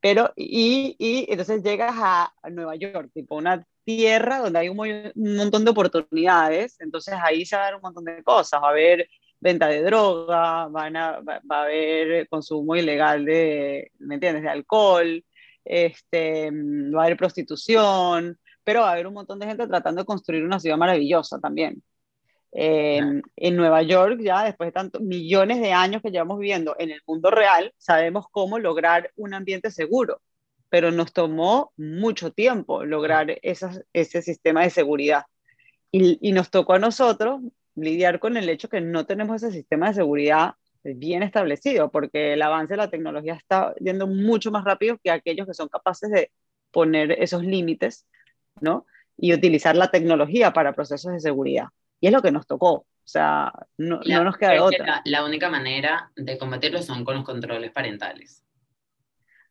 Pero, 0.01 0.33
y, 0.37 0.95
y, 0.99 1.27
entonces 1.29 1.63
llegas 1.63 1.95
a 1.97 2.33
Nueva 2.51 2.77
York, 2.77 3.11
tipo 3.13 3.37
una 3.37 3.67
tierra 3.87 4.41
donde 4.41 4.59
hay 4.59 4.69
un, 4.69 4.79
un, 4.79 5.37
montón 5.37 5.65
de 5.65 5.71
oportunidades, 5.71 6.77
entonces 6.81 7.15
ahí 7.23 7.47
se 7.47 7.57
va 7.57 7.63
a 7.63 7.65
dar 7.67 7.77
un 7.77 7.83
montón 7.83 8.05
de 8.05 8.23
cosas, 8.23 8.61
va 8.61 8.69
a 8.69 8.71
haber 8.71 9.09
venta 9.41 9.69
de 9.69 9.83
droga, 9.83 10.67
van 10.69 10.97
a, 10.97 11.21
va, 11.21 11.41
a 11.49 11.63
haber 11.63 12.29
consumo 12.29 12.75
ilegal 12.75 13.25
de, 13.25 13.93
¿me 13.99 14.15
entiendes?, 14.15 14.43
de 14.43 14.49
alcohol, 14.49 15.25
este, 15.65 16.51
va 16.51 17.03
a 17.03 17.05
haber 17.07 17.17
prostitución, 17.17 18.39
pero 18.65 18.81
va 18.81 18.89
a 18.89 18.93
haber 18.93 19.07
un 19.07 19.15
montón 19.15 19.39
de 19.39 19.47
gente 19.47 19.67
tratando 19.69 20.03
de 20.03 20.07
construir 20.07 20.43
una 20.45 20.59
ciudad 20.59 20.77
maravillosa 20.77 21.39
también. 21.39 21.83
En, 22.53 23.23
Nueva 23.57 23.83
York, 23.83 24.21
ya 24.23 24.45
después 24.45 24.69
de 24.69 24.73
tantos 24.73 25.03
millones 25.03 25.61
de 25.61 25.73
años 25.73 26.01
que 26.03 26.11
llevamos 26.11 26.39
viviendo 26.39 26.75
en 26.79 26.91
el 26.91 27.01
mundo 27.07 27.31
real, 27.31 27.75
sabemos 27.77 28.27
cómo 28.31 28.59
lograr 28.59 29.11
un 29.17 29.35
ambiente 29.35 29.71
seguro, 29.71 30.23
pero 30.71 30.91
nos 30.91 31.13
tomó 31.13 31.73
mucho 31.77 32.33
tiempo 32.33 32.85
lograr 32.85 33.39
ese 33.43 34.23
sistema 34.23 34.63
de 34.63 34.71
seguridad. 34.71 35.25
Y, 35.93 36.19
y, 36.27 36.33
nos 36.33 36.51
tocó 36.51 36.75
a 36.75 36.79
nosotros 36.79 37.41
lidiar 37.75 38.19
con 38.21 38.37
el 38.37 38.49
hecho 38.49 38.69
que 38.69 38.81
no 38.81 39.07
tenemos 39.07 39.43
ese 39.43 39.53
sistema 39.53 39.89
de 39.89 39.95
seguridad 39.95 40.55
bien 40.95 41.23
establecido, 41.23 41.91
porque 41.91 42.35
el 42.35 42.43
avance 42.43 42.75
de 42.75 42.79
la 42.79 42.91
tecnología 42.91 43.35
está 43.35 43.75
yendo 43.77 44.07
mucho 44.07 44.51
más 44.51 44.65
rápido 44.65 44.99
que 45.03 45.11
aquellos 45.11 45.47
que 45.47 45.55
son 45.55 45.69
capaces 45.69 46.11
de 46.11 46.31
poner 46.71 47.13
esos 47.13 47.45
límites, 47.45 48.07
¿no? 48.61 48.87
Y 49.17 49.33
utilizar 49.33 49.77
la 49.77 49.91
tecnología 49.91 50.53
para 50.53 50.75
procesos 50.75 51.13
de 51.13 51.21
seguridad. 51.21 51.69
Y 52.01 52.07
es 52.07 52.13
lo 52.13 52.23
que 52.23 52.33
nos 52.33 52.47
tocó. 52.47 52.73
O 53.07 53.09
sea, 53.09 53.53
no, 53.79 54.01
no 54.05 54.25
nos 54.25 54.37
queda 54.37 54.63
otra. 54.63 55.03
La, 55.05 55.25
única 55.25 55.49
manera 55.49 56.11
de 56.17 56.37
combatirlo 56.39 56.83
son 56.83 57.05
con 57.05 57.15
los 57.15 57.25
controles 57.25 57.71
parentales. 57.71 58.43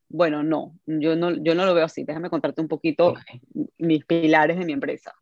Bueno, 0.10 0.44
no 0.44 0.78
yo, 0.86 1.16
no, 1.16 1.32
yo 1.32 1.56
no 1.56 1.66
lo 1.66 1.74
veo 1.74 1.86
así. 1.86 2.04
Déjame 2.04 2.30
contarte 2.30 2.62
un 2.62 2.68
poquito 2.68 3.16
mis 3.78 4.06
pilares 4.06 4.58
de 4.58 4.66
mi 4.66 4.74
empresa. 4.74 5.14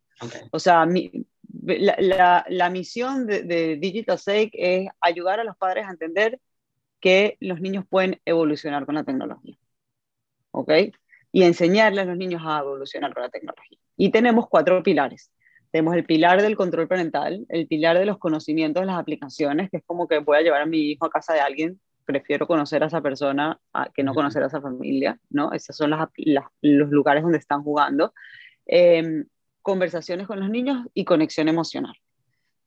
O 0.52 0.60
sea, 0.60 0.86
mi, 0.86 1.12
la, 1.64 1.96
la, 2.00 2.46
la, 2.48 2.70
misión 2.70 3.28
de, 3.28 3.44
de 3.44 3.78
Digital 3.78 4.18
Sake 4.18 4.52
es 4.54 4.90
ayudar 5.02 5.40
a 5.40 5.44
los 5.44 5.58
padres 5.58 5.86
a 5.86 5.92
entender 5.92 6.40
que 7.00 7.38
los 7.42 7.60
niños 7.60 7.86
pueden 7.88 8.22
evolucionar 8.24 8.86
con 8.86 8.96
la 8.96 9.04
tecnología. 9.04 9.58
¿Ok? 10.52 10.72
Y 11.32 11.44
enseñarles 11.44 12.04
a 12.04 12.08
los 12.08 12.18
niños 12.18 12.42
a 12.46 12.60
evolucionar 12.60 13.14
con 13.14 13.24
la 13.24 13.30
tecnología. 13.30 13.78
Y 13.98 14.10
tenemos 14.10 14.48
cuatro 14.48 14.82
pilares. 14.82 15.30
Tenemos 15.74 15.96
el 15.96 16.06
pilar 16.06 16.40
del 16.40 16.56
control 16.56 16.88
parental, 16.88 17.48
el 17.50 17.66
pilar 17.66 17.98
de 17.98 18.06
los 18.06 18.20
conocimientos 18.20 18.82
de 18.82 18.86
las 18.86 19.00
aplicaciones, 19.00 19.72
que 19.72 19.78
es 19.78 19.84
como 19.84 20.08
que 20.08 20.20
voy 20.20 20.38
a 20.38 20.42
llevar 20.42 20.62
a 20.62 20.68
mi 20.68 20.92
hijo 20.92 21.08
a 21.08 21.10
casa 21.10 21.34
de 21.34 21.40
alguien, 21.40 21.82
prefiero 22.06 22.46
conocer 22.46 22.84
a 22.84 22.86
esa 22.86 23.02
persona 23.02 23.60
a, 23.74 23.90
que 23.92 24.04
no 24.04 24.14
conocer 24.14 24.44
a 24.44 24.46
esa 24.46 24.62
familia, 24.62 25.20
¿no? 25.32 25.52
Esos 25.52 25.76
son 25.76 25.90
las, 25.90 26.08
los 26.62 26.90
lugares 26.92 27.24
donde 27.24 27.40
están 27.40 27.64
jugando. 27.64 28.14
Em, 28.68 29.26
conversaciones 29.64 30.28
con 30.28 30.40
los 30.40 30.52
niños 30.52 30.86
y 30.94 31.06
conexión 31.06 31.48
emocional. 31.48 31.96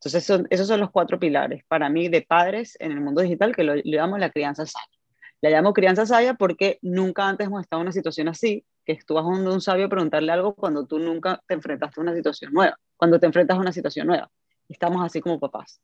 Entonces, 0.01 0.25
son, 0.25 0.49
esos 0.51 0.66
son 0.66 0.81
los 0.81 0.90
cuatro 0.90 1.21
pilares 1.21 1.62
para 1.69 1.88
mí 1.88 2.09
de 2.09 2.23
padres 2.23 2.77
en 2.81 2.90
el 2.90 3.01
mundo 3.01 3.23
digital 3.23 3.55
que 3.55 3.62
lo, 3.62 3.77
le 3.77 3.85
llamamos 3.85 4.19
la 4.19 4.31
crianza 4.31 4.66
sabia. 4.66 4.99
La 5.42 5.51
llamo 5.51 5.73
crianza 5.75 6.07
sabia 6.07 6.35
porque 6.35 6.81
nunca 6.83 7.29
antes 7.29 7.47
hemos 7.47 7.62
estado 7.62 7.83
en 7.83 7.87
una 7.87 7.92
situación 7.92 8.27
así, 8.27 8.66
que 8.85 8.99
tú 9.07 9.14
vas 9.14 9.23
a 9.23 9.29
un 9.29 9.61
sabio 9.61 9.87
a 9.87 9.88
preguntarle 9.88 10.33
algo 10.33 10.57
cuando 10.57 10.88
tú 10.88 10.99
nunca 10.99 11.40
te 11.47 11.55
enfrentaste 11.55 12.01
a 12.01 12.03
una 12.03 12.12
situación 12.12 12.53
nueva 12.53 12.77
cuando 12.97 13.21
te 13.21 13.27
enfrentas 13.27 13.57
a 13.57 13.61
una 13.61 13.73
situación 13.73 14.07
nueva. 14.07 14.31
Estamos 14.69 15.05
así 15.05 15.21
como 15.21 15.39
papás. 15.39 15.81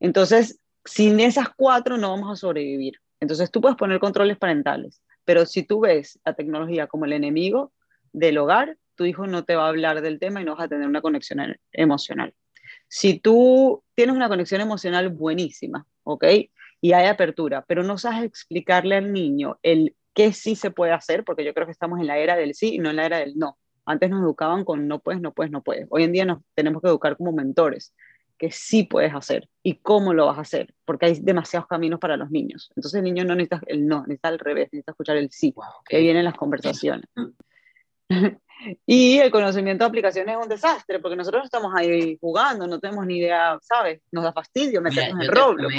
Entonces, 0.00 0.60
sin 0.84 1.20
esas 1.20 1.48
cuatro 1.56 1.96
no 1.96 2.10
vamos 2.10 2.30
a 2.30 2.36
sobrevivir. 2.36 3.00
Entonces, 3.20 3.50
tú 3.50 3.60
puedes 3.60 3.76
poner 3.76 3.98
controles 4.00 4.36
parentales, 4.36 5.02
pero 5.24 5.46
si 5.46 5.62
tú 5.62 5.80
ves 5.80 6.18
la 6.24 6.34
tecnología 6.34 6.86
como 6.86 7.06
el 7.06 7.12
enemigo 7.12 7.72
del 8.12 8.38
hogar, 8.38 8.76
tu 8.94 9.04
hijo 9.04 9.26
no 9.26 9.44
te 9.44 9.56
va 9.56 9.66
a 9.66 9.68
hablar 9.68 10.02
del 10.02 10.18
tema 10.18 10.40
y 10.40 10.44
no 10.44 10.54
vas 10.54 10.66
a 10.66 10.68
tener 10.68 10.86
una 10.86 11.00
conexión 11.00 11.40
e-, 11.40 11.58
emocional. 11.72 12.34
Si 12.88 13.18
tú 13.18 13.82
tienes 13.94 14.14
una 14.14 14.28
conexión 14.28 14.60
emocional 14.60 15.08
buenísima, 15.08 15.86
¿ok? 16.04 16.24
Y 16.80 16.92
hay 16.92 17.06
apertura, 17.06 17.64
pero 17.66 17.82
no 17.82 17.98
sabes 17.98 18.24
explicarle 18.24 18.96
al 18.96 19.12
niño 19.12 19.58
el 19.62 19.96
qué 20.12 20.32
sí 20.32 20.54
se 20.54 20.70
puede 20.70 20.92
hacer, 20.92 21.24
porque 21.24 21.44
yo 21.44 21.54
creo 21.54 21.66
que 21.66 21.72
estamos 21.72 21.98
en 21.98 22.06
la 22.06 22.18
era 22.18 22.36
del 22.36 22.54
sí 22.54 22.74
y 22.74 22.78
no 22.78 22.90
en 22.90 22.96
la 22.96 23.06
era 23.06 23.18
del 23.18 23.36
no. 23.36 23.58
Antes 23.86 24.10
nos 24.10 24.22
educaban 24.22 24.64
con 24.64 24.88
no 24.88 25.00
puedes, 25.00 25.20
no 25.20 25.32
puedes, 25.32 25.52
no 25.52 25.62
puedes. 25.62 25.86
Hoy 25.90 26.04
en 26.04 26.12
día 26.12 26.24
nos 26.24 26.38
tenemos 26.54 26.82
que 26.82 26.88
educar 26.88 27.16
como 27.16 27.32
mentores, 27.32 27.94
que 28.38 28.50
sí 28.50 28.84
puedes 28.84 29.14
hacer 29.14 29.48
y 29.62 29.76
cómo 29.76 30.12
lo 30.12 30.26
vas 30.26 30.38
a 30.38 30.42
hacer, 30.42 30.74
porque 30.84 31.06
hay 31.06 31.20
demasiados 31.20 31.68
caminos 31.68 32.00
para 32.00 32.16
los 32.16 32.30
niños. 32.30 32.70
Entonces 32.76 32.98
el 32.98 33.04
niño 33.04 33.24
no 33.24 33.34
necesita 33.34 33.60
el 33.66 33.86
no, 33.86 34.00
necesita 34.02 34.28
al 34.28 34.38
revés, 34.38 34.68
necesita 34.72 34.92
escuchar 34.92 35.16
el 35.16 35.30
sí, 35.30 35.54
que 35.88 35.98
vienen 36.00 36.24
las 36.24 36.34
conversaciones. 36.34 37.06
y 38.86 39.18
el 39.18 39.30
conocimiento 39.30 39.84
de 39.84 39.88
aplicaciones 39.88 40.36
es 40.36 40.42
un 40.42 40.48
desastre, 40.48 40.98
porque 40.98 41.16
nosotros 41.16 41.44
estamos 41.44 41.72
ahí 41.76 42.18
jugando, 42.20 42.66
no 42.66 42.80
tenemos 42.80 43.06
ni 43.06 43.18
idea, 43.18 43.58
¿sabes? 43.62 44.00
Nos 44.10 44.24
da 44.24 44.32
fastidio 44.32 44.80
meternos 44.80 45.24
en 45.24 45.30
Roblox. 45.30 45.74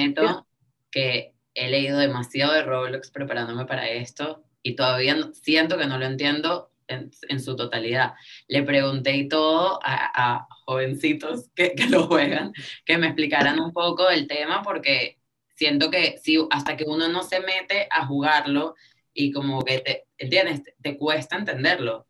que 0.92 1.34
he 1.54 1.70
leído 1.70 1.98
demasiado 1.98 2.54
de 2.54 2.64
Roblox 2.64 3.12
preparándome 3.12 3.66
para 3.66 3.90
esto 3.90 4.44
y 4.62 4.76
todavía 4.76 5.16
siento 5.34 5.78
que 5.78 5.88
no 5.88 5.98
lo 5.98 6.06
entiendo 6.06 6.72
en, 6.88 7.40
su 7.40 7.56
totalidad. 7.56 8.14
Le 8.48 8.64
pregunté 8.64 9.16
y 9.16 9.28
todo 9.28 9.80
a, 9.84 10.48
jovencitos 10.66 11.50
que, 11.56 11.74
que, 11.74 11.88
lo 11.88 12.08
juegan, 12.08 12.54
que 12.86 12.98
me 12.98 13.08
explicaran 13.08 13.60
un 13.60 13.72
poco 13.72 14.10
el 14.10 14.28
tema, 14.28 14.64
porque 14.64 15.20
siento 15.56 15.90
que 15.90 16.18
si 16.18 16.38
hasta 16.52 16.76
que 16.78 16.86
uno 16.86 17.08
no 17.08 17.24
se 17.24 17.40
mete 17.40 17.88
a 17.92 18.06
jugarlo 18.06 18.76
y 19.14 19.32
como 19.32 19.64
que 19.64 19.80
te, 19.80 20.08
¿entiendes? 20.18 20.62
Te, 20.82 20.98
cuesta 20.98 21.38
entenderlo. 21.38 22.08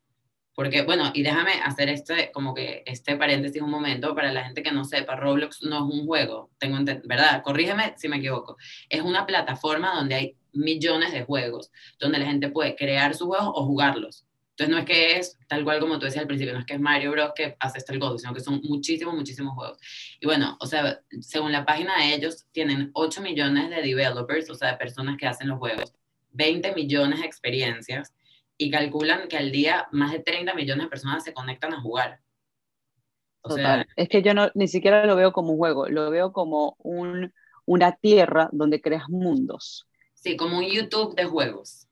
Porque, 0.55 0.83
bueno, 0.83 1.11
y 1.13 1.21
déjame 1.21 1.51
hacer 1.63 1.89
este, 1.89 2.31
como 2.31 2.53
que 2.53 2.81
este 2.85 3.17
paréntesis 3.17 3.61
un 3.61 3.69
momento 3.69 4.15
para 4.15 4.31
la 4.31 4.45
gente 4.45 4.63
que 4.63 4.71
no 4.71 4.85
sepa, 4.85 5.17
Roblox 5.17 5.63
no 5.63 5.77
es 5.77 5.93
un 5.93 6.05
juego, 6.05 6.49
tengo 6.59 6.77
¿verdad? 7.03 7.43
Corrígeme 7.43 7.93
si 7.97 8.07
me 8.07 8.17
equivoco. 8.17 8.55
Es 8.89 9.01
una 9.01 9.25
plataforma 9.25 9.93
donde 9.95 10.15
hay 10.15 10.37
millones 10.53 11.11
de 11.11 11.23
juegos, 11.23 11.71
donde 11.99 12.19
la 12.19 12.25
gente 12.25 12.49
puede 12.49 12.75
crear 12.75 13.13
sus 13.15 13.27
juegos 13.27 13.51
o 13.53 13.65
jugarlos. 13.65 14.24
Entonces 14.57 14.73
no 14.73 14.79
es 14.79 14.85
que 14.85 15.17
es 15.17 15.37
tal 15.49 15.65
cual 15.65 15.81
como 15.81 15.99
tú 15.99 16.05
decías 16.05 16.21
al 16.21 16.27
principio, 16.27 16.53
no 16.53 16.61
es 16.61 16.65
que 16.65 16.75
es 16.75 16.79
Mario 16.79 17.11
Bros 17.11 17.33
que 17.35 17.57
hace 17.59 17.79
este 17.79 17.97
God, 17.97 18.17
sino 18.19 18.33
que 18.33 18.39
son 18.39 18.61
muchísimos, 18.63 19.13
muchísimos 19.13 19.53
juegos. 19.53 19.77
Y 20.21 20.25
bueno, 20.25 20.57
o 20.61 20.65
sea, 20.65 21.01
según 21.19 21.51
la 21.51 21.65
página 21.65 21.97
de 21.97 22.15
ellos, 22.15 22.45
tienen 22.53 22.89
8 22.93 23.21
millones 23.21 23.69
de 23.69 23.81
developers, 23.81 24.49
o 24.49 24.55
sea, 24.55 24.71
de 24.71 24.77
personas 24.77 25.17
que 25.17 25.27
hacen 25.27 25.49
los 25.49 25.59
juegos, 25.59 25.93
20 26.31 26.73
millones 26.73 27.19
de 27.19 27.25
experiencias 27.25 28.13
y 28.57 28.71
calculan 28.71 29.27
que 29.27 29.35
al 29.35 29.51
día 29.51 29.89
más 29.91 30.13
de 30.13 30.19
30 30.19 30.53
millones 30.53 30.85
de 30.85 30.89
personas 30.89 31.25
se 31.25 31.33
conectan 31.33 31.73
a 31.73 31.81
jugar. 31.81 32.21
O 33.41 33.49
Total. 33.49 33.85
es 33.97 34.07
que 34.07 34.21
yo 34.21 34.33
no, 34.33 34.51
ni 34.55 34.69
siquiera 34.69 35.05
lo 35.05 35.17
veo 35.17 35.33
como 35.33 35.51
un 35.51 35.57
juego, 35.57 35.89
lo 35.89 36.09
veo 36.11 36.31
como 36.31 36.77
un, 36.79 37.33
una 37.65 37.91
tierra 37.91 38.47
donde 38.53 38.79
creas 38.79 39.09
mundos. 39.09 39.85
Sí, 40.13 40.37
como 40.37 40.59
un 40.59 40.65
YouTube 40.65 41.13
de 41.13 41.25
juegos, 41.25 41.89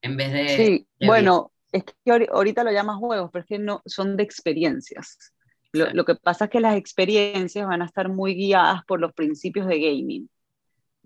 en 0.00 0.16
vez 0.16 0.32
de... 0.32 0.48
Sí, 0.50 0.86
bueno, 1.04 1.50
es 1.74 1.84
que 1.84 2.28
ahorita 2.30 2.62
lo 2.62 2.70
llamas 2.70 2.98
juegos, 2.98 3.30
pero 3.32 3.42
es 3.42 3.48
que 3.48 3.58
no, 3.58 3.82
son 3.84 4.16
de 4.16 4.22
experiencias. 4.22 5.34
Lo, 5.72 6.04
que 6.04 6.14
pasa 6.14 6.44
es 6.44 6.50
que 6.52 6.60
las 6.60 6.76
experiencias 6.76 7.66
van 7.66 7.82
a 7.82 7.86
estar 7.86 8.08
muy 8.08 8.36
guiadas 8.36 8.84
por 8.84 9.00
los 9.00 9.12
principios 9.12 9.66
de 9.66 9.80
gaming. 9.80 10.30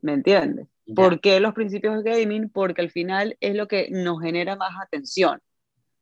¿Me 0.03 0.13
entiendes? 0.13 0.67
¿Por 0.95 1.21
qué 1.21 1.41
los 1.41 1.55
principios 1.55 2.05
de 2.05 2.11
gaming? 2.11 2.51
Porque 2.51 2.83
al 2.83 2.91
final 2.91 3.35
es 3.41 3.57
lo 3.57 3.67
que 3.67 3.89
nos 3.91 4.21
genera 4.21 4.57
más 4.57 4.73
atención. 4.79 5.41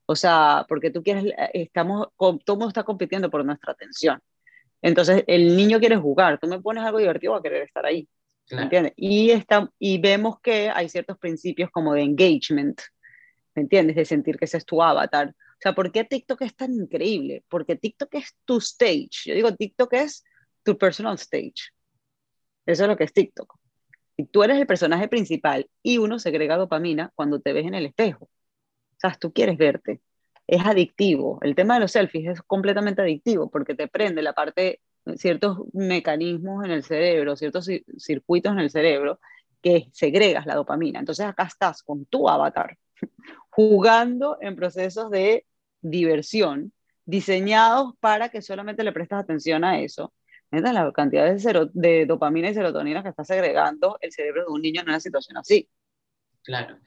O 0.06 0.16
sea, 0.16 0.66
porque 0.68 0.90
tú 0.90 1.00
quieres, 1.04 1.32
estamos, 1.52 2.08
todo 2.16 2.56
mundo 2.56 2.68
está 2.68 2.82
compitiendo 2.82 3.30
por 3.30 3.44
nuestra 3.44 3.72
atención. 3.72 4.20
Entonces, 4.82 5.22
el 5.28 5.56
niño 5.56 5.78
quiere 5.78 5.96
jugar, 5.96 6.40
tú 6.40 6.48
me 6.48 6.60
pones 6.60 6.82
algo 6.82 6.98
divertido, 6.98 7.34
va 7.34 7.38
a 7.38 7.42
querer 7.42 7.62
estar 7.62 7.86
ahí. 7.86 8.08
¿Me 8.50 8.62
entiendes? 8.62 8.94
Y, 8.96 9.30
está, 9.30 9.70
y 9.78 9.98
vemos 9.98 10.40
que 10.40 10.70
hay 10.70 10.88
ciertos 10.88 11.18
principios 11.18 11.70
como 11.70 11.94
de 11.94 12.02
engagement, 12.02 12.80
¿me 13.56 13.62
entiendes? 13.62 13.96
De 13.96 14.04
sentir 14.04 14.36
que 14.36 14.44
ese 14.44 14.58
es 14.58 14.66
tu 14.66 14.82
avatar. 14.82 15.30
O 15.30 15.60
sea, 15.60 15.74
¿por 15.74 15.90
qué 15.90 16.04
TikTok 16.04 16.42
es 16.42 16.54
tan 16.54 16.72
increíble? 16.74 17.42
Porque 17.48 17.76
TikTok 17.76 18.14
es 18.14 18.36
tu 18.44 18.58
stage. 18.58 19.24
Yo 19.24 19.34
digo, 19.34 19.54
TikTok 19.54 19.92
es 19.94 20.24
tu 20.62 20.76
personal 20.76 21.14
stage. 21.14 21.72
Eso 22.66 22.82
es 22.84 22.88
lo 22.88 22.96
que 22.96 23.04
es 23.04 23.12
TikTok. 23.12 23.58
Y 24.18 24.26
tú 24.26 24.42
eres 24.42 24.58
el 24.58 24.66
personaje 24.66 25.08
principal 25.08 25.68
y 25.82 25.98
uno 25.98 26.18
segrega 26.18 26.56
dopamina 26.56 27.10
cuando 27.14 27.40
te 27.40 27.52
ves 27.52 27.66
en 27.66 27.74
el 27.74 27.86
espejo. 27.86 28.26
O 28.26 28.98
sea, 28.98 29.16
tú 29.18 29.32
quieres 29.32 29.56
verte. 29.56 30.00
Es 30.46 30.64
adictivo. 30.64 31.38
El 31.42 31.54
tema 31.54 31.74
de 31.74 31.80
los 31.80 31.92
selfies 31.92 32.28
es 32.28 32.42
completamente 32.42 33.02
adictivo 33.02 33.50
porque 33.50 33.74
te 33.74 33.88
prende 33.88 34.22
la 34.22 34.32
parte, 34.32 34.80
ciertos 35.16 35.58
mecanismos 35.72 36.64
en 36.64 36.70
el 36.70 36.84
cerebro, 36.84 37.36
ciertos 37.36 37.68
circuitos 37.98 38.52
en 38.52 38.60
el 38.60 38.70
cerebro 38.70 39.20
que 39.62 39.88
segregas 39.92 40.46
la 40.46 40.54
dopamina. 40.54 40.98
Entonces 40.98 41.26
acá 41.26 41.44
estás 41.44 41.82
con 41.82 42.04
tu 42.06 42.28
avatar 42.28 42.76
jugando 43.56 44.38
en 44.40 44.54
procesos 44.54 45.10
de 45.10 45.46
diversión 45.80 46.72
diseñados 47.06 47.94
para 48.00 48.28
que 48.28 48.42
solamente 48.42 48.84
le 48.84 48.92
prestas 48.92 49.22
atención 49.22 49.64
a 49.64 49.80
eso 49.80 50.12
la 50.50 50.92
cantidad 50.92 51.34
de, 51.34 51.70
de 51.72 52.06
dopamina 52.06 52.50
y 52.50 52.54
serotonina 52.54 53.02
que 53.02 53.08
está 53.08 53.24
segregando 53.24 53.98
el 54.00 54.12
cerebro 54.12 54.44
de 54.46 54.52
un 54.52 54.62
niño 54.62 54.82
en 54.82 54.88
una 54.88 55.00
situación 55.00 55.36
así. 55.36 55.68
Claro. 56.42 56.78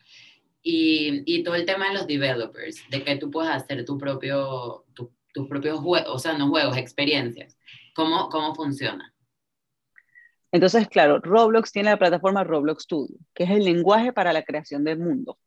Y, 0.61 1.23
y 1.25 1.43
todo 1.43 1.55
el 1.55 1.65
tema 1.65 1.89
de 1.89 1.95
los 1.95 2.07
developers, 2.07 2.83
de 2.89 3.03
que 3.03 3.15
tú 3.17 3.31
puedes 3.31 3.51
hacer 3.51 3.83
tu 3.85 3.97
propio, 3.97 4.85
tus 4.93 5.47
propios 5.47 5.79
juegos, 5.79 6.09
o 6.09 6.19
sea, 6.19 6.37
no 6.37 6.49
juegos, 6.49 6.77
experiencias. 6.77 7.57
¿Cómo, 7.95 8.29
¿Cómo 8.29 8.55
funciona? 8.55 9.13
Entonces, 10.51 10.87
claro, 10.87 11.19
Roblox 11.19 11.71
tiene 11.71 11.91
la 11.91 11.99
plataforma 11.99 12.43
Roblox 12.43 12.83
Studio, 12.83 13.17
que 13.33 13.43
es 13.43 13.51
el 13.51 13.63
lenguaje 13.63 14.11
para 14.13 14.33
la 14.33 14.43
creación 14.43 14.83
del 14.83 14.99
mundo. 14.99 15.37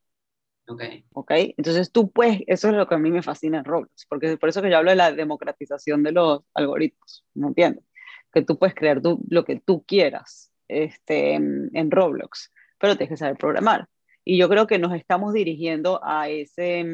Ok. 0.73 0.83
Ok, 1.13 1.31
entonces 1.57 1.93
tú 1.93 2.11
puedes, 2.11 2.41
eso 2.47 2.69
es 2.69 2.75
lo 2.75 2.87
que 2.89 2.95
a 2.95 2.99
mí 2.99 3.11
me 3.11 3.23
fascina 3.23 3.59
en 3.59 3.65
Roblox, 3.65 4.07
porque 4.09 4.33
es 4.33 4.39
por 4.39 4.49
eso 4.49 4.63
que 4.63 4.71
yo 4.71 4.79
hablo 4.79 4.91
de 4.91 4.97
la 4.97 5.13
democratización 5.13 6.03
de 6.03 6.13
los 6.13 6.43
algoritmos, 6.55 7.25
¿me 7.35 7.49
entiendes? 7.49 7.85
que 8.33 8.43
tú 8.43 8.59
puedes 8.59 8.75
crear 8.75 9.01
lo 9.03 9.45
que 9.45 9.61
tú 9.61 9.85
quieras 9.85 10.53
este, 10.69 11.35
en, 11.35 11.91
Roblox, 11.91 12.51
pero 12.79 12.97
tienes 12.97 13.11
que 13.11 13.17
saber 13.19 13.37
programar. 13.37 13.89
Y 14.25 14.39
yo 14.39 14.49
creo 14.49 14.67
que 14.67 14.79
nos 14.79 14.95
estamos 14.95 15.35
dirigiendo 15.35 16.01
a 16.03 16.29
ese, 16.29 16.87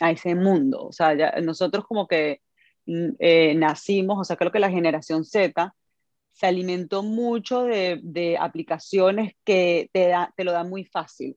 a 0.00 0.10
ese 0.10 0.34
mundo. 0.34 0.86
O 0.86 0.92
sea, 0.92 1.14
ya, 1.14 1.32
nosotros 1.40 1.86
como 1.86 2.06
que 2.06 2.42
mm, 2.86 3.10
eh, 3.18 3.54
nacimos, 3.54 4.18
o 4.20 4.24
sea, 4.24 4.36
creo 4.36 4.52
que 4.52 4.58
la 4.58 4.70
generación 4.70 5.24
Z 5.24 5.74
se 6.32 6.46
alimentó 6.46 7.02
mucho 7.02 7.62
de, 7.62 8.00
de 8.02 8.36
aplicaciones 8.36 9.34
que 9.44 9.88
te, 9.92 10.08
da, 10.08 10.32
te 10.36 10.44
lo 10.44 10.52
dan 10.52 10.68
muy 10.68 10.84
fácil. 10.84 11.36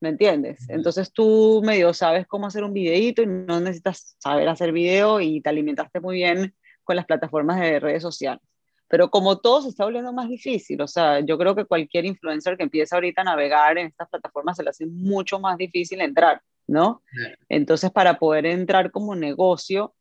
¿Me 0.00 0.08
entiendes? 0.08 0.68
Entonces 0.70 1.12
tú 1.12 1.62
medio 1.64 1.92
sabes 1.92 2.26
cómo 2.26 2.46
hacer 2.46 2.64
un 2.64 2.72
videito 2.72 3.22
y 3.22 3.26
no 3.26 3.60
necesitas 3.60 4.16
saber 4.18 4.48
hacer 4.48 4.72
video 4.72 5.20
y 5.20 5.42
te 5.42 5.50
alimentaste 5.50 6.00
muy 6.00 6.16
bien 6.16 6.54
con 6.82 6.96
las 6.96 7.04
plataformas 7.04 7.60
de 7.60 7.78
redes 7.78 8.02
sociales. 8.02 8.42
Pero 8.88 9.10
como 9.10 9.38
todo 9.38 9.62
se 9.62 9.68
está 9.68 9.84
volviendo 9.84 10.12
más 10.12 10.28
difícil, 10.28 10.80
o 10.80 10.88
sea, 10.88 11.20
yo 11.20 11.38
creo 11.38 11.54
que 11.54 11.64
cualquier 11.64 12.06
influencer 12.06 12.56
que 12.56 12.64
empieza 12.64 12.96
ahorita 12.96 13.20
a 13.20 13.24
navegar 13.24 13.78
en 13.78 13.86
estas 13.86 14.08
plataformas 14.08 14.56
se 14.56 14.64
le 14.64 14.70
hace 14.70 14.86
mucho 14.86 15.38
más 15.38 15.56
difícil 15.58 16.00
entrar, 16.00 16.42
¿no? 16.66 17.02
Entonces, 17.48 17.92
para 17.92 18.18
poder 18.18 18.46
entrar 18.46 18.90
como 18.90 19.14
negocio, 19.14 19.94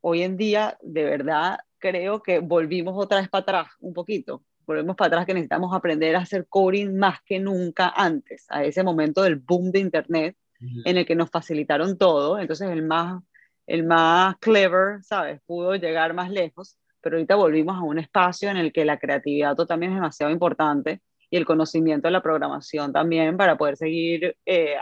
hoy 0.00 0.22
en 0.22 0.38
día, 0.38 0.78
de 0.80 1.04
verdad, 1.04 1.58
creo 1.78 2.22
que 2.22 2.38
volvimos 2.38 2.94
otra 2.96 3.20
vez 3.20 3.28
para 3.28 3.42
atrás 3.42 3.68
un 3.80 3.92
poquito. 3.92 4.42
Volvemos 4.66 4.96
para 4.96 5.08
atrás 5.08 5.26
que 5.26 5.34
necesitamos 5.34 5.74
aprender 5.74 6.16
a 6.16 6.20
hacer 6.20 6.46
coding 6.48 6.96
más 6.96 7.20
que 7.22 7.38
nunca 7.38 7.92
antes, 7.94 8.46
a 8.48 8.64
ese 8.64 8.82
momento 8.82 9.22
del 9.22 9.36
boom 9.36 9.70
de 9.70 9.78
Internet, 9.80 10.36
en 10.84 10.96
el 10.96 11.04
que 11.04 11.14
nos 11.14 11.30
facilitaron 11.30 11.98
todo. 11.98 12.38
Entonces, 12.38 12.70
el 12.70 12.82
más, 12.82 13.22
el 13.66 13.84
más 13.84 14.36
clever, 14.38 15.02
¿sabes? 15.02 15.40
Pudo 15.46 15.74
llegar 15.76 16.14
más 16.14 16.30
lejos 16.30 16.78
pero 17.06 17.18
ahorita 17.18 17.36
volvimos 17.36 17.76
a 17.76 17.82
un 17.82 18.00
espacio 18.00 18.50
en 18.50 18.56
el 18.56 18.72
que 18.72 18.84
la 18.84 18.98
creatividad 18.98 19.54
también 19.54 19.92
es 19.92 19.96
demasiado 19.98 20.32
importante 20.32 21.02
y 21.30 21.36
el 21.36 21.46
conocimiento 21.46 22.08
de 22.08 22.10
la 22.10 22.20
programación 22.20 22.92
también 22.92 23.36
para 23.36 23.56
poder 23.56 23.76
seguir, 23.76 24.36
eh, 24.44 24.74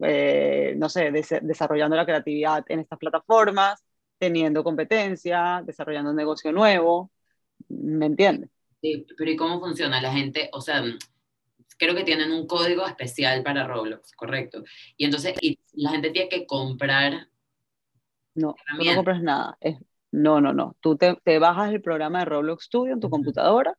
eh, 0.00 0.74
no 0.78 0.88
sé, 0.88 1.10
desarrollando 1.42 1.96
la 1.96 2.06
creatividad 2.06 2.64
en 2.70 2.80
estas 2.80 2.98
plataformas, 2.98 3.84
teniendo 4.16 4.64
competencia, 4.64 5.62
desarrollando 5.66 6.12
un 6.12 6.16
negocio 6.16 6.50
nuevo, 6.50 7.10
¿me 7.68 8.06
entiendes? 8.06 8.48
Sí, 8.80 9.06
pero 9.16 9.30
¿y 9.30 9.36
cómo 9.36 9.60
funciona? 9.60 10.00
La 10.00 10.12
gente, 10.12 10.50
o 10.52 10.60
sea, 10.60 10.82
creo 11.78 11.94
que 11.94 12.04
tienen 12.04 12.32
un 12.32 12.46
código 12.46 12.86
especial 12.86 13.42
para 13.42 13.66
Roblox, 13.66 14.12
correcto. 14.12 14.62
Y 14.96 15.04
entonces 15.04 15.34
y 15.40 15.58
la 15.72 15.90
gente 15.90 16.10
tiene 16.10 16.28
que 16.28 16.46
comprar. 16.46 17.28
No, 18.34 18.54
no 18.78 18.94
compras 18.94 19.22
nada. 19.22 19.56
Es, 19.60 19.76
no, 20.10 20.40
no, 20.40 20.52
no. 20.52 20.76
Tú 20.80 20.96
te, 20.96 21.38
bajas 21.38 21.72
el 21.72 21.82
programa 21.82 22.20
de 22.20 22.24
Roblox 22.26 22.64
Studio 22.64 22.94
en 22.94 23.00
tu 23.00 23.10
computadora 23.10 23.76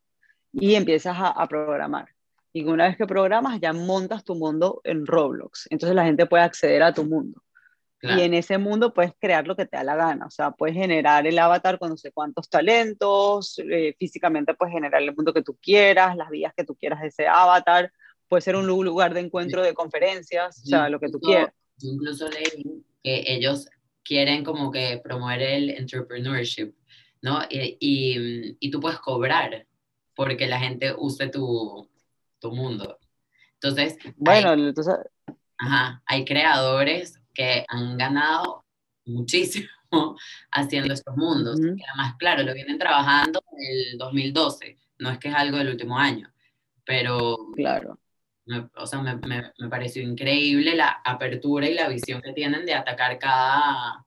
y 0.52 0.76
empiezas 0.76 1.18
a, 1.20 1.48
programar. 1.48 2.10
Y 2.54 2.64
una 2.66 2.88
vez 2.88 2.98
que 2.98 3.06
programas, 3.06 3.60
ya 3.60 3.74
montas 3.74 4.24
tu 4.24 4.36
mundo 4.36 4.82
en 4.84 5.06
Roblox. 5.06 5.68
Entonces 5.70 5.96
la 5.96 6.06
gente 6.06 6.26
puede 6.26 6.44
acceder 6.44 6.84
a 6.84 6.94
tu 6.94 7.06
mundo. 7.06 7.42
Y 8.02 8.22
en 8.22 8.34
ese 8.34 8.58
mundo 8.58 8.94
puedes 8.94 9.14
crear 9.20 9.46
lo 9.46 9.58
que 9.58 9.66
te 9.66 9.76
da 9.76 9.84
la 9.84 9.96
gana. 9.96 10.26
O 10.26 10.30
sea, 10.30 10.52
puedes 10.52 10.76
generar 10.76 11.28
el 11.28 11.38
avatar 11.38 11.78
con 11.78 11.90
no 11.90 11.98
sé 11.98 12.12
cuántos 12.12 12.50
talentos. 12.50 13.60
Eh, 13.70 13.94
físicamente 14.00 14.54
puedes 14.54 14.74
generar 14.74 15.02
el 15.02 15.14
mundo 15.14 15.34
que 15.34 15.42
tú 15.42 15.58
quieras, 15.62 16.16
las 16.16 16.30
vías 16.30 16.54
que 16.56 16.64
tú 16.64 16.76
quieras 16.76 17.02
de 17.02 17.08
ese 17.08 17.28
avatar. 17.28 17.92
Puede 18.30 18.42
ser 18.42 18.56
un 18.56 18.68
lugar 18.68 19.14
de 19.14 19.20
encuentro 19.20 19.62
de 19.62 19.74
conferencias, 19.74 20.62
o 20.64 20.66
sea, 20.66 20.88
lo 20.88 21.00
que 21.00 21.10
tú 21.10 21.20
quieras. 21.20 21.52
incluso 21.82 22.30
leí 22.30 22.86
que 23.04 23.24
ellos 23.28 23.68
quieren 24.04 24.44
como 24.44 24.72
que 24.72 25.02
promover 25.04 25.42
el 25.42 25.70
entrepreneurship, 25.72 26.74
¿no? 27.22 27.42
Y, 27.50 27.78
y, 28.60 28.72
tú 28.72 28.80
puedes 28.80 29.00
cobrar 29.00 29.66
porque 30.16 30.48
la 30.48 30.60
gente 30.60 30.94
use 30.98 31.28
tu, 31.28 31.90
tu 32.40 32.52
mundo. 32.52 32.98
Entonces, 33.56 33.98
bueno, 34.16 34.52
hay, 34.52 34.62
entonces... 34.62 34.96
Ajá, 35.58 36.02
hay 36.06 36.24
creadores 36.24 37.19
que 37.40 37.66
han 37.68 37.98
ganado 37.98 38.66
muchísimo 39.06 39.70
haciendo 40.52 40.94
estos 40.94 41.16
mundos. 41.16 41.60
además, 41.60 42.16
claro, 42.18 42.44
lo 42.44 42.54
vienen 42.54 42.78
trabajando 42.78 43.42
en 43.54 43.92
el 43.94 43.98
2012, 43.98 44.78
no 45.00 45.10
es 45.10 45.20
que 45.20 45.30
es 45.30 45.36
algo 45.36 45.58
del 45.58 45.70
último 45.70 45.98
año, 45.98 46.30
pero 46.84 47.38
claro 47.56 47.98
o 48.76 48.86
sea, 48.86 49.02
me, 49.02 49.16
me, 49.16 49.70
pareció 49.70 50.02
increíble 50.02 50.76
la 50.76 51.02
apertura 51.04 51.68
y 51.68 51.74
la 51.74 51.88
visión 51.88 52.22
que 52.22 52.34
tienen 52.34 52.66
de 52.66 52.74
atacar 52.74 53.18
cada, 53.20 54.06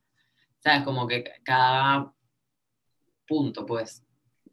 ¿sabes? 0.59 0.83
Como 0.83 1.07
que 1.07 1.25
cada 1.45 2.13
punto, 3.27 3.65
pues. 3.65 4.05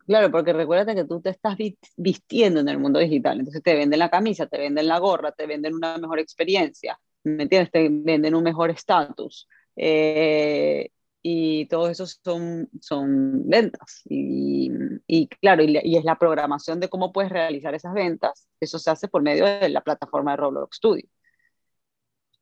Claro, 0.06 0.32
porque 0.32 0.54
recuérdate 0.54 0.96
que 0.96 1.06
tú 1.06 1.22
te 1.22 1.30
estás 1.30 1.56
vistiendo 1.96 2.60
en 2.60 2.70
el 2.70 2.80
mundo 2.80 3.00
digital, 3.00 3.40
entonces 3.40 3.62
te 3.62 3.76
venden 3.76 4.00
la 4.00 4.10
camisa, 4.10 4.48
te 4.48 4.58
venden 4.58 4.88
la 4.88 4.98
gorra, 5.00 5.32
te 5.32 5.46
venden 5.46 5.76
una 5.76 5.98
mejor 5.98 6.20
experiencia, 6.20 7.00
¿me 7.24 7.44
entiendes? 7.44 7.72
Te 7.72 7.88
venden 7.90 8.36
un 8.36 8.44
mejor 8.44 8.70
estatus. 8.70 9.48
Eh, 9.76 10.90
y 11.22 11.66
todo 11.68 11.90
eso 11.90 12.06
son, 12.06 12.70
son 12.82 13.48
ventas. 13.50 14.02
Y, 14.06 14.72
y 15.08 15.28
claro, 15.28 15.64
y, 15.64 15.78
y, 15.84 15.98
es 15.98 16.06
la 16.06 16.18
programación 16.18 16.80
de 16.80 16.90
cómo 16.90 17.12
puedes 17.12 17.32
realizar 17.32 17.76
esas 17.76 17.94
ventas. 17.94 18.48
Eso 18.60 18.80
se 18.80 18.90
hace 18.92 19.08
por 19.08 19.22
medio 19.22 19.46
de 19.46 19.70
la 19.70 19.82
plataforma 19.82 20.32
de 20.32 20.38
Roblox 20.38 20.78
Studio. 20.78 21.08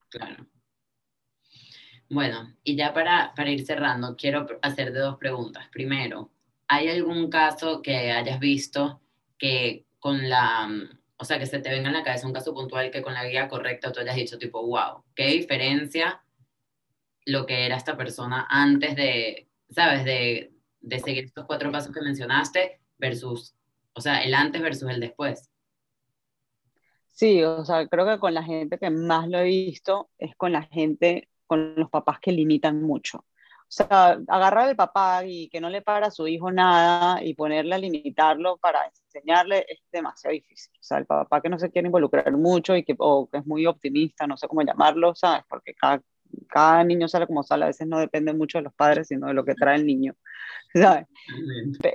Claro. 0.10 0.46
Bueno, 2.10 2.56
y 2.64 2.76
ya 2.76 2.94
para, 2.94 3.34
para 3.36 3.50
ir 3.52 3.66
cerrando, 3.66 4.16
quiero 4.16 4.48
hacerte 4.62 5.00
dos 5.00 5.18
preguntas. 5.18 5.68
Primero, 5.72 6.32
¿hay 6.68 6.88
algún 6.88 7.30
caso 7.30 7.82
que 7.82 8.12
hayas 8.12 8.40
visto 8.40 9.02
que 9.38 9.86
con 10.00 10.30
la, 10.30 10.70
o 11.18 11.26
sea, 11.26 11.40
que 11.40 11.46
se 11.46 11.60
te 11.60 11.70
venga 11.70 11.88
en 11.88 11.94
la 11.94 12.04
cabeza 12.04 12.28
un 12.28 12.34
caso 12.34 12.54
puntual 12.54 12.92
que 12.92 13.02
con 13.02 13.14
la 13.14 13.26
guía 13.26 13.48
correcta 13.48 13.92
tú 13.92 14.00
hayas 14.00 14.16
dicho 14.16 14.38
tipo, 14.38 14.66
wow, 14.66 15.04
qué 15.16 15.28
diferencia 15.28 16.22
lo 17.26 17.46
que 17.46 17.66
era 17.66 17.76
esta 17.76 17.98
persona 17.98 18.46
antes 18.50 18.96
de, 18.96 19.50
¿sabes? 19.70 20.06
De, 20.06 20.54
de 20.80 21.00
seguir 21.00 21.26
estos 21.26 21.46
cuatro 21.46 21.72
pasos 21.72 21.94
que 21.94 22.02
mencionaste 22.02 22.80
versus, 22.98 23.56
o 23.94 24.02
sea, 24.02 24.24
el 24.24 24.34
antes 24.34 24.62
versus 24.62 24.90
el 24.90 25.00
después. 25.00 25.50
Sí, 27.12 27.44
o 27.44 27.66
sea, 27.66 27.88
creo 27.88 28.06
que 28.06 28.20
con 28.20 28.34
la 28.36 28.44
gente 28.44 28.78
que 28.78 28.92
más 28.92 29.28
lo 29.28 29.40
he 29.40 29.46
visto 29.46 30.12
es 30.20 30.36
con 30.36 30.52
la 30.52 30.64
gente, 30.64 31.30
con 31.48 31.74
los 31.76 31.90
papás 31.90 32.20
que 32.20 32.32
limitan 32.32 32.84
mucho. 32.84 33.26
O 33.70 33.72
sea, 33.78 34.18
agarrar 34.28 34.70
al 34.70 34.76
papá 34.76 35.26
y 35.26 35.50
que 35.50 35.60
no 35.60 35.70
le 35.70 35.82
para 35.82 36.08
a 36.08 36.12
su 36.12 36.28
hijo 36.28 36.52
nada 36.52 37.22
y 37.24 37.34
ponerle 37.34 37.76
a 37.76 37.78
limitarlo 37.78 38.58
para 38.58 38.80
enseñarle 38.86 39.66
es 39.68 39.80
demasiado 39.92 40.34
difícil. 40.34 40.72
O 40.80 40.84
sea, 40.84 40.98
el 41.00 41.06
papá 41.06 41.42
que 41.42 41.50
no 41.50 41.60
se 41.60 41.70
quiere 41.70 41.88
involucrar 41.88 42.32
mucho 42.32 42.76
y 42.76 42.84
que, 42.84 42.96
o 42.98 43.30
que 43.30 43.40
es 43.40 43.46
muy 43.46 43.66
optimista, 43.66 44.26
no 44.26 44.38
sé 44.38 44.48
cómo 44.48 44.62
llamarlo, 44.62 45.16
¿sabes? 45.16 45.44
Porque 45.50 45.74
cada, 45.74 46.02
cada 46.48 46.84
niño 46.86 47.10
sale 47.10 47.28
como 47.28 47.44
sale, 47.44 47.66
a 47.66 47.68
veces 47.68 47.88
no 47.88 48.00
depende 48.00 48.34
mucho 48.34 48.58
de 48.58 48.64
los 48.64 48.74
padres, 48.74 49.08
sino 49.08 49.28
de 49.28 49.34
lo 49.34 49.44
que 49.44 49.56
trae 49.56 49.76
el 49.76 49.86
niño. 49.86 50.16
¿sabes? 50.74 51.08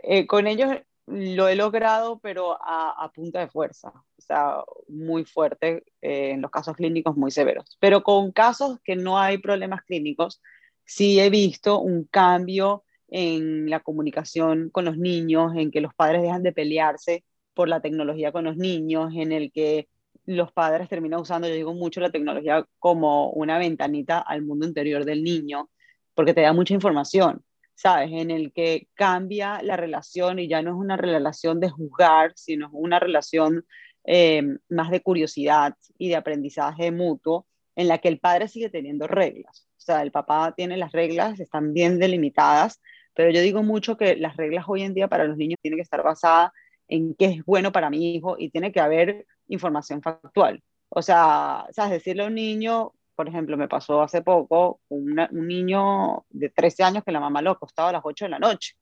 Eh, 0.03 0.27
con 0.27 0.47
ellos 0.47 0.71
lo 1.07 1.49
he 1.49 1.57
logrado, 1.57 2.21
pero 2.21 2.57
a, 2.61 3.11
punta 3.15 3.41
de 3.41 3.49
fuerza, 3.49 3.89
o 3.89 4.23
sea, 4.23 4.63
muy 4.89 5.25
fuerte, 5.25 5.85
eh, 6.01 6.31
en 6.31 6.41
los 6.41 6.51
casos 6.51 6.77
clínicos 6.77 7.17
muy 7.17 7.31
severos. 7.31 7.77
Pero 7.81 8.03
con 8.03 8.31
casos 8.33 8.79
que 8.85 8.97
no 8.97 9.19
hay 9.19 9.39
problemas 9.39 9.83
clínicos, 9.83 10.41
sí 10.85 11.21
he 11.21 11.31
visto 11.31 11.81
un 11.81 12.05
cambio 12.05 12.85
en 13.09 13.69
la 13.69 13.81
comunicación 13.81 14.71
con 14.71 14.85
los 14.85 14.97
niños, 14.97 15.53
en 15.57 15.71
que 15.71 15.81
los 15.81 15.95
padres 15.95 16.23
dejan 16.23 16.43
de 16.43 16.53
pelearse 16.53 17.25
por 17.55 17.69
la 17.69 17.81
tecnología 17.81 18.33
con 18.33 18.45
los 18.45 18.57
niños, 18.57 19.13
en 19.15 19.33
el 19.33 19.53
que 19.53 19.89
los 20.25 20.53
padres 20.53 20.89
terminan 20.89 21.21
usando, 21.21 21.49
yo 21.49 21.55
digo 21.55 21.75
mucho 21.75 22.01
la 22.01 22.11
tecnología 22.11 22.67
como 22.79 23.31
una 23.31 23.59
ventanita 23.59 24.19
al 24.19 24.43
mundo 24.43 24.67
interior 24.67 25.05
del 25.05 25.23
niño, 25.23 25.69
porque 26.15 26.35
te 26.35 26.43
da 26.43 26.53
mucha 26.53 26.75
información. 26.75 27.43
¿sabes? 27.75 28.11
En 28.13 28.31
el 28.31 28.53
que 28.53 28.89
cambia 28.95 29.61
la 29.63 29.77
relación 29.77 30.39
y 30.39 30.49
ya 30.49 30.63
no 30.63 30.71
es 30.71 30.77
una 30.77 30.97
relación 30.97 31.59
de 31.59 31.71
juzgar, 31.71 32.33
sino 32.37 32.71
una 32.73 33.01
relación 33.01 33.67
eh, 34.05 34.43
más 34.69 34.91
de 34.91 35.01
curiosidad 35.01 35.75
y 35.99 36.09
de 36.09 36.17
aprendizaje 36.17 36.93
mutuo, 36.93 37.47
en 37.75 37.89
la 37.89 37.99
que 37.99 38.09
el 38.09 38.21
padre 38.21 38.49
sigue 38.49 38.69
teniendo 38.69 39.07
reglas. 39.07 39.67
O 39.83 39.85
sea, 39.85 40.03
el 40.03 40.13
papá 40.13 40.55
tiene 40.57 40.77
las 40.77 40.93
reglas, 40.93 41.41
están 41.41 41.73
bien 41.75 41.99
delimitadas, 41.99 42.81
pero 43.15 43.31
yo 43.31 43.41
digo 43.41 43.63
mucho 43.63 43.97
que 43.97 44.17
las 44.17 44.37
reglas 44.37 44.65
hoy 44.69 44.83
en 44.83 44.95
día 44.95 45.09
para 45.09 45.25
los 45.25 45.37
niños 45.37 45.59
tienen 45.61 45.79
que 45.79 45.83
estar 45.83 46.03
basadas 46.03 46.53
en 46.89 47.15
qué 47.15 47.27
es 47.27 47.45
bueno 47.45 47.73
para 47.73 47.91
mi 47.91 48.15
hijo 48.15 48.37
y 48.39 48.51
tiene 48.51 48.71
que 48.71 48.81
haber 48.81 49.27
información 49.49 50.01
factual. 50.01 50.63
O 50.89 51.03
sea, 51.03 51.67
¿sabes? 51.73 51.93
Decirle 51.93 52.23
a 52.23 52.27
un 52.27 52.35
niño, 52.35 52.93
por 53.17 53.29
ejemplo, 53.29 53.57
me 53.57 53.67
pasó 53.67 54.03
hace 54.03 54.23
poco 54.23 54.81
un 54.89 55.17
niño 55.33 56.27
de 56.31 56.51
13 56.51 56.85
años 56.85 57.05
que 57.05 57.13
la 57.13 57.21
mamá 57.21 57.43
lo 57.43 57.51
acostaba 57.51 57.89
a 57.89 57.93
las 57.93 58.03
8 58.05 58.27
de 58.27 58.31
la 58.31 58.39
noche. 58.39 58.75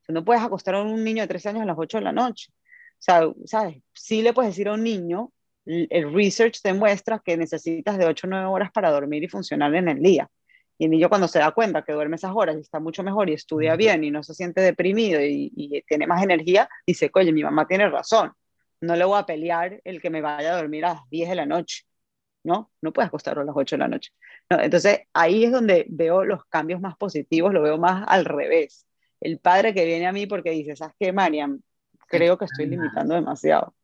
O 0.00 0.04
sea, 0.06 0.14
no 0.14 0.24
puedes 0.24 0.42
acostar 0.42 0.76
a 0.76 0.82
un 0.82 1.04
niño 1.04 1.22
de 1.22 1.28
13 1.28 1.50
años 1.50 1.62
a 1.62 1.66
las 1.66 1.76
8 1.78 1.98
de 1.98 2.04
la 2.04 2.12
noche. 2.12 2.50
O 2.52 3.02
sea, 3.02 3.30
¿sabes? 3.44 3.82
Sí 3.92 4.22
le 4.22 4.32
puedes 4.32 4.52
decir 4.52 4.68
a 4.68 4.74
un 4.74 4.84
niño, 4.84 5.32
el 5.66 6.14
research 6.14 6.62
demuestra 6.62 7.20
que 7.24 7.36
necesitas 7.36 7.98
de 7.98 8.06
8 8.06 8.26
o 8.26 8.30
9 8.30 8.46
horas 8.46 8.70
para 8.72 8.90
dormir 8.90 9.24
y 9.24 9.28
funcionar 9.28 9.74
en 9.74 9.88
el 9.88 10.00
día. 10.00 10.30
Y 10.78 10.84
el 10.86 10.90
niño 10.90 11.08
cuando 11.08 11.28
se 11.28 11.38
da 11.38 11.52
cuenta 11.52 11.82
que 11.82 11.92
duerme 11.92 12.16
esas 12.16 12.32
horas 12.34 12.56
y 12.56 12.60
está 12.60 12.80
mucho 12.80 13.02
mejor 13.02 13.30
y 13.30 13.34
estudia 13.34 13.76
bien 13.76 14.04
y 14.04 14.10
no 14.10 14.22
se 14.22 14.34
siente 14.34 14.60
deprimido 14.60 15.20
y, 15.20 15.52
y 15.56 15.82
tiene 15.82 16.06
más 16.06 16.22
energía, 16.22 16.68
dice, 16.86 17.10
oye, 17.14 17.32
mi 17.32 17.42
mamá 17.42 17.66
tiene 17.66 17.88
razón. 17.88 18.32
No 18.80 18.94
le 18.94 19.04
voy 19.04 19.18
a 19.18 19.26
pelear 19.26 19.80
el 19.84 20.02
que 20.02 20.10
me 20.10 20.20
vaya 20.20 20.52
a 20.52 20.56
dormir 20.58 20.84
a 20.84 20.94
las 20.94 21.08
10 21.10 21.30
de 21.30 21.34
la 21.34 21.46
noche 21.46 21.84
¿no? 22.46 22.70
No 22.80 22.92
puedes 22.92 23.08
acostarlo 23.08 23.42
a 23.42 23.44
las 23.44 23.56
8 23.56 23.76
de 23.76 23.80
la 23.80 23.88
noche. 23.88 24.12
entonces 24.48 25.00
ahí 25.12 25.44
es 25.44 25.52
donde 25.52 25.84
veo 25.88 26.24
los 26.24 26.44
cambios 26.46 26.80
más 26.80 26.96
positivos, 26.96 27.52
lo 27.52 27.60
veo 27.60 27.76
más 27.76 28.04
al 28.06 28.24
revés. 28.24 28.86
El 29.20 29.38
padre 29.40 29.74
que 29.74 29.84
viene 29.84 30.06
a 30.06 30.12
mí 30.12 30.26
porque 30.26 30.50
dice, 30.50 30.76
¿sabes 30.76 30.94
qué, 30.98 31.12
Mariam? 31.12 31.60
Creo 32.06 32.38
que 32.38 32.44
estoy 32.44 32.66
limitando 32.66 33.14
demasiado. 33.14 33.74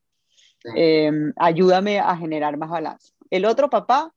Em, 0.77 1.33
ayúdame 1.37 1.99
a 1.99 2.17
generar 2.17 2.57
más 2.57 2.71
balance. 2.71 3.13
El 3.31 3.45
otro 3.47 3.69
papá, 3.69 4.15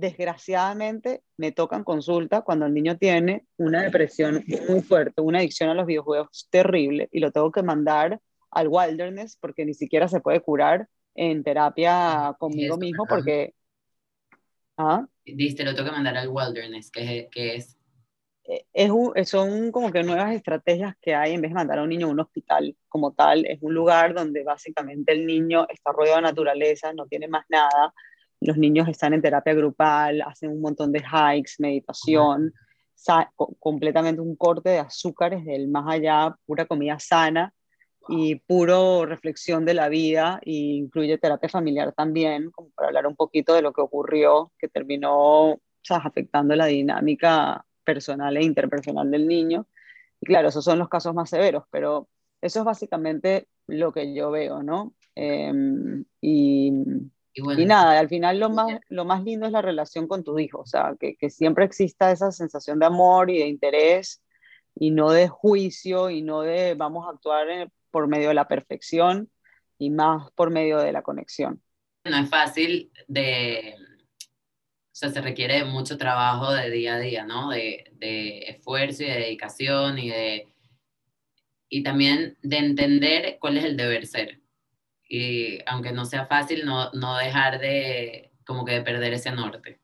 desgraciadamente, 0.00 1.22
me 1.36 1.52
toca 1.52 1.76
en 1.76 1.84
consulta 1.84 2.42
cuando 2.42 2.66
el 2.66 2.74
niño 2.74 2.96
tiene 2.98 3.46
una 3.56 3.82
depresión 3.82 4.44
muy 4.68 4.80
fuerte, 4.82 5.20
una 5.20 5.38
adicción 5.38 5.70
a 5.70 5.74
los 5.74 5.86
videojuegos 5.86 6.48
terrible 6.50 7.08
y 7.12 7.20
lo 7.20 7.30
tengo 7.30 7.52
que 7.52 7.62
mandar 7.62 8.20
al 8.50 8.68
wilderness 8.68 9.36
porque 9.40 9.64
ni 9.64 9.74
siquiera 9.74 10.08
se 10.08 10.20
puede 10.20 10.40
curar 10.40 10.88
en 11.14 11.42
terapia 11.44 12.34
conmigo 12.38 12.76
mismo 12.76 13.04
porque 13.08 13.54
¿Ah? 14.82 15.06
Diste, 15.26 15.62
lo 15.62 15.74
tengo 15.74 15.90
que 15.90 15.94
mandar 15.94 16.16
al 16.16 16.28
wilderness, 16.28 16.90
que, 16.90 17.28
es... 17.34 17.76
Eh, 18.44 18.64
es 18.72 19.28
son 19.28 19.70
como 19.70 19.92
que 19.92 20.02
nuevas 20.02 20.32
estrategias 20.32 20.94
que 21.02 21.14
hay 21.14 21.34
en 21.34 21.42
vez 21.42 21.50
de 21.50 21.54
mandar 21.56 21.78
a 21.78 21.82
un 21.82 21.90
niño 21.90 22.06
a 22.06 22.10
un 22.10 22.20
hospital 22.20 22.74
como 22.88 23.12
tal. 23.12 23.44
Es 23.44 23.58
un 23.60 23.74
lugar 23.74 24.14
donde 24.14 24.42
básicamente 24.42 25.12
el 25.12 25.26
niño 25.26 25.66
está 25.68 25.92
rodeado 25.92 26.16
de 26.16 26.22
naturaleza, 26.22 26.94
no 26.94 27.06
tiene 27.06 27.28
más 27.28 27.44
nada. 27.50 27.92
Los 28.40 28.56
niños 28.56 28.88
están 28.88 29.12
en 29.12 29.22
terapia 29.22 29.54
grupal, 29.54 30.22
hacen 30.22 30.50
un 30.50 30.60
montón 30.60 30.92
de 30.92 31.00
hikes, 31.00 31.52
meditación, 31.58 32.52
completamente 33.58 34.20
un 34.20 34.36
corte 34.36 34.70
de 34.70 34.78
azúcares 34.78 35.44
del 35.44 35.68
más 35.68 35.86
allá, 35.88 36.36
pura 36.46 36.66
comida 36.66 36.98
sana 36.98 37.52
y 38.08 38.36
puro 38.36 39.06
reflexión 39.06 39.64
de 39.64 39.74
la 39.74 39.88
vida 39.88 40.40
e 40.42 40.52
incluye 40.52 41.18
terapia 41.18 41.48
familiar 41.48 41.92
también, 41.92 42.50
como 42.50 42.70
para 42.70 42.88
hablar 42.88 43.06
un 43.06 43.16
poquito 43.16 43.54
de 43.54 43.62
lo 43.62 43.72
que 43.72 43.80
ocurrió, 43.80 44.52
que 44.58 44.68
terminó 44.68 45.60
afectando 45.88 46.54
la 46.56 46.66
dinámica 46.66 47.64
personal 47.84 48.36
e 48.36 48.44
interpersonal 48.44 49.10
del 49.10 49.26
niño. 49.26 49.66
Y 50.20 50.26
claro, 50.26 50.48
esos 50.48 50.64
son 50.64 50.78
los 50.78 50.88
casos 50.88 51.14
más 51.14 51.30
severos, 51.30 51.64
pero 51.70 52.08
eso 52.40 52.60
es 52.60 52.64
básicamente 52.64 53.48
lo 53.66 53.92
que 53.92 54.14
yo 54.14 54.30
veo, 54.30 54.62
¿no? 54.62 54.94
Em, 55.14 56.04
y, 56.20 56.72
y, 57.32 57.64
nada, 57.64 57.98
al 57.98 58.08
final 58.08 58.38
lo 58.38 58.50
más, 58.50 58.66
lo 58.88 59.04
más 59.04 59.22
lindo 59.24 59.46
es 59.46 59.52
la 59.52 59.62
relación 59.62 60.08
con 60.08 60.24
tu 60.24 60.38
hijo, 60.38 60.60
o 60.60 60.66
sea, 60.66 60.94
que, 60.98 61.16
que 61.16 61.30
siempre 61.30 61.64
exista 61.64 62.10
esa 62.10 62.32
sensación 62.32 62.78
de 62.78 62.86
amor 62.86 63.30
y 63.30 63.38
de 63.38 63.46
interés 63.46 64.22
y 64.74 64.90
no 64.90 65.10
de 65.10 65.28
juicio 65.28 66.10
y 66.10 66.22
no 66.22 66.42
de 66.42 66.74
vamos 66.74 67.06
a 67.06 67.10
actuar 67.10 67.48
en, 67.48 67.72
por 67.90 68.08
medio 68.08 68.28
de 68.28 68.34
la 68.34 68.48
perfección 68.48 69.30
y 69.78 69.90
más 69.90 70.30
por 70.32 70.50
medio 70.50 70.78
de 70.78 70.92
la 70.92 71.02
conexión. 71.02 71.62
No 72.04 72.16
es 72.16 72.28
fácil 72.28 72.90
de, 73.08 73.74
o 73.78 74.94
sea, 74.94 75.10
se 75.10 75.20
requiere 75.20 75.64
mucho 75.64 75.98
trabajo 75.98 76.52
de 76.52 76.70
día 76.70 76.94
a 76.94 76.98
día, 76.98 77.24
¿no? 77.24 77.50
De, 77.50 77.84
de 77.94 78.40
esfuerzo 78.42 79.02
y 79.02 79.06
de 79.06 79.18
dedicación 79.18 79.98
y 79.98 80.10
de 80.10 80.46
y 81.72 81.84
también 81.84 82.36
de 82.42 82.58
entender 82.58 83.38
cuál 83.40 83.56
es 83.56 83.64
el 83.64 83.76
deber 83.76 84.06
ser. 84.06 84.40
Y 85.12 85.58
aunque 85.66 85.90
no 85.90 86.04
sea 86.04 86.26
fácil, 86.26 86.64
no, 86.64 86.92
no 86.92 87.16
dejar 87.16 87.58
de, 87.58 88.30
como 88.46 88.64
que 88.64 88.74
de 88.74 88.82
perder 88.82 89.12
ese 89.12 89.32
norte. 89.32 89.80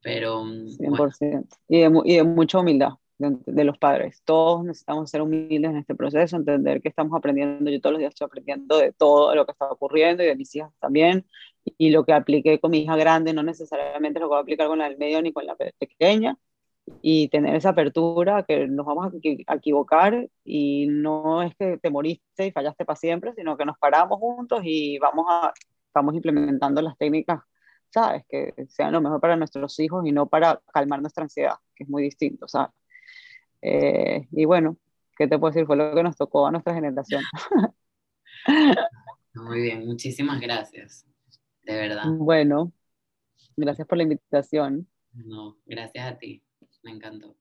Pero... 0.00 0.44
100%. 0.44 1.48
Y, 1.68 1.80
de, 1.80 2.00
y 2.04 2.16
de 2.16 2.22
mucha 2.22 2.60
humildad 2.60 2.92
de, 3.18 3.64
los 3.64 3.78
padres. 3.78 4.22
Todos 4.24 4.64
necesitamos 4.64 5.10
ser 5.10 5.22
humildes 5.22 5.70
en 5.70 5.76
este 5.78 5.94
proceso, 5.94 6.36
entender 6.36 6.82
que 6.82 6.88
estamos 6.88 7.16
aprendiendo. 7.16 7.70
Yo 7.70 7.80
todos 7.80 7.94
los 7.94 8.00
días 8.00 8.10
estoy 8.10 8.26
aprendiendo 8.26 8.78
de 8.78 8.92
todo 8.92 9.34
lo 9.34 9.46
que 9.46 9.52
está 9.52 9.66
ocurriendo 9.70 10.22
y 10.22 10.26
de 10.26 10.36
mis 10.36 10.54
hijas 10.54 10.72
también. 10.78 11.26
Y 11.64 11.90
lo 11.90 12.04
que 12.04 12.12
apliqué 12.12 12.60
con 12.60 12.70
mi 12.70 12.80
hija 12.80 12.96
grande 12.96 13.32
no 13.32 13.42
necesariamente 13.42 14.20
lo 14.20 14.28
voy 14.28 14.38
a 14.38 14.40
aplicar 14.42 14.68
con 14.68 14.78
la 14.78 14.88
del 14.88 14.98
medio 14.98 15.20
ni 15.22 15.32
con 15.32 15.46
la 15.46 15.56
pequeña. 15.56 16.38
Y 17.02 17.28
tener 17.28 17.56
esa 17.56 17.70
apertura 17.70 18.44
que 18.44 18.68
nos 18.68 18.86
vamos 18.86 19.12
a 19.12 19.54
equivocar 19.54 20.28
y 20.44 20.86
no 20.88 21.42
es 21.42 21.54
que 21.56 21.78
te 21.78 21.90
moriste 21.90 22.46
y 22.46 22.52
fallaste 22.52 22.84
para 22.84 22.96
siempre, 22.96 23.34
sino 23.34 23.56
que 23.56 23.64
nos 23.64 23.78
paramos 23.78 24.18
juntos 24.18 24.60
y 24.64 24.98
vamos, 24.98 25.26
a, 25.28 25.52
vamos 25.92 26.14
implementando 26.14 26.80
las 26.82 26.96
técnicas 26.96 27.40
¿sabes? 27.90 28.24
Que 28.28 28.52
sean 28.68 28.92
lo 28.92 29.00
mejor 29.00 29.20
para 29.20 29.36
nuestros 29.36 29.78
hijos 29.80 30.04
y 30.06 30.12
no 30.12 30.28
para 30.28 30.60
calmar 30.72 31.00
nuestra 31.00 31.24
ansiedad, 31.24 31.54
que 31.74 31.84
es 31.84 31.90
muy 31.90 32.02
distinto, 32.02 32.46
¿sabes? 32.48 32.74
Eh, 33.62 34.28
y 34.32 34.44
bueno, 34.44 34.76
¿qué 35.16 35.26
te 35.26 35.38
puedo 35.38 35.52
decir? 35.52 35.66
Fue 35.66 35.76
lo 35.76 35.94
que 35.94 36.02
nos 36.02 36.16
tocó 36.16 36.46
a 36.46 36.50
nuestra 36.50 36.74
generación. 36.74 37.22
Muy 39.34 39.60
bien, 39.60 39.86
muchísimas 39.86 40.40
gracias, 40.40 41.06
de 41.62 41.74
verdad. 41.74 42.04
Bueno, 42.06 42.72
gracias 43.56 43.86
por 43.86 43.98
la 43.98 44.04
invitación. 44.04 44.88
No, 45.12 45.58
gracias 45.66 46.06
a 46.06 46.18
ti, 46.18 46.42
me 46.86 46.92
encantó. 46.92 47.36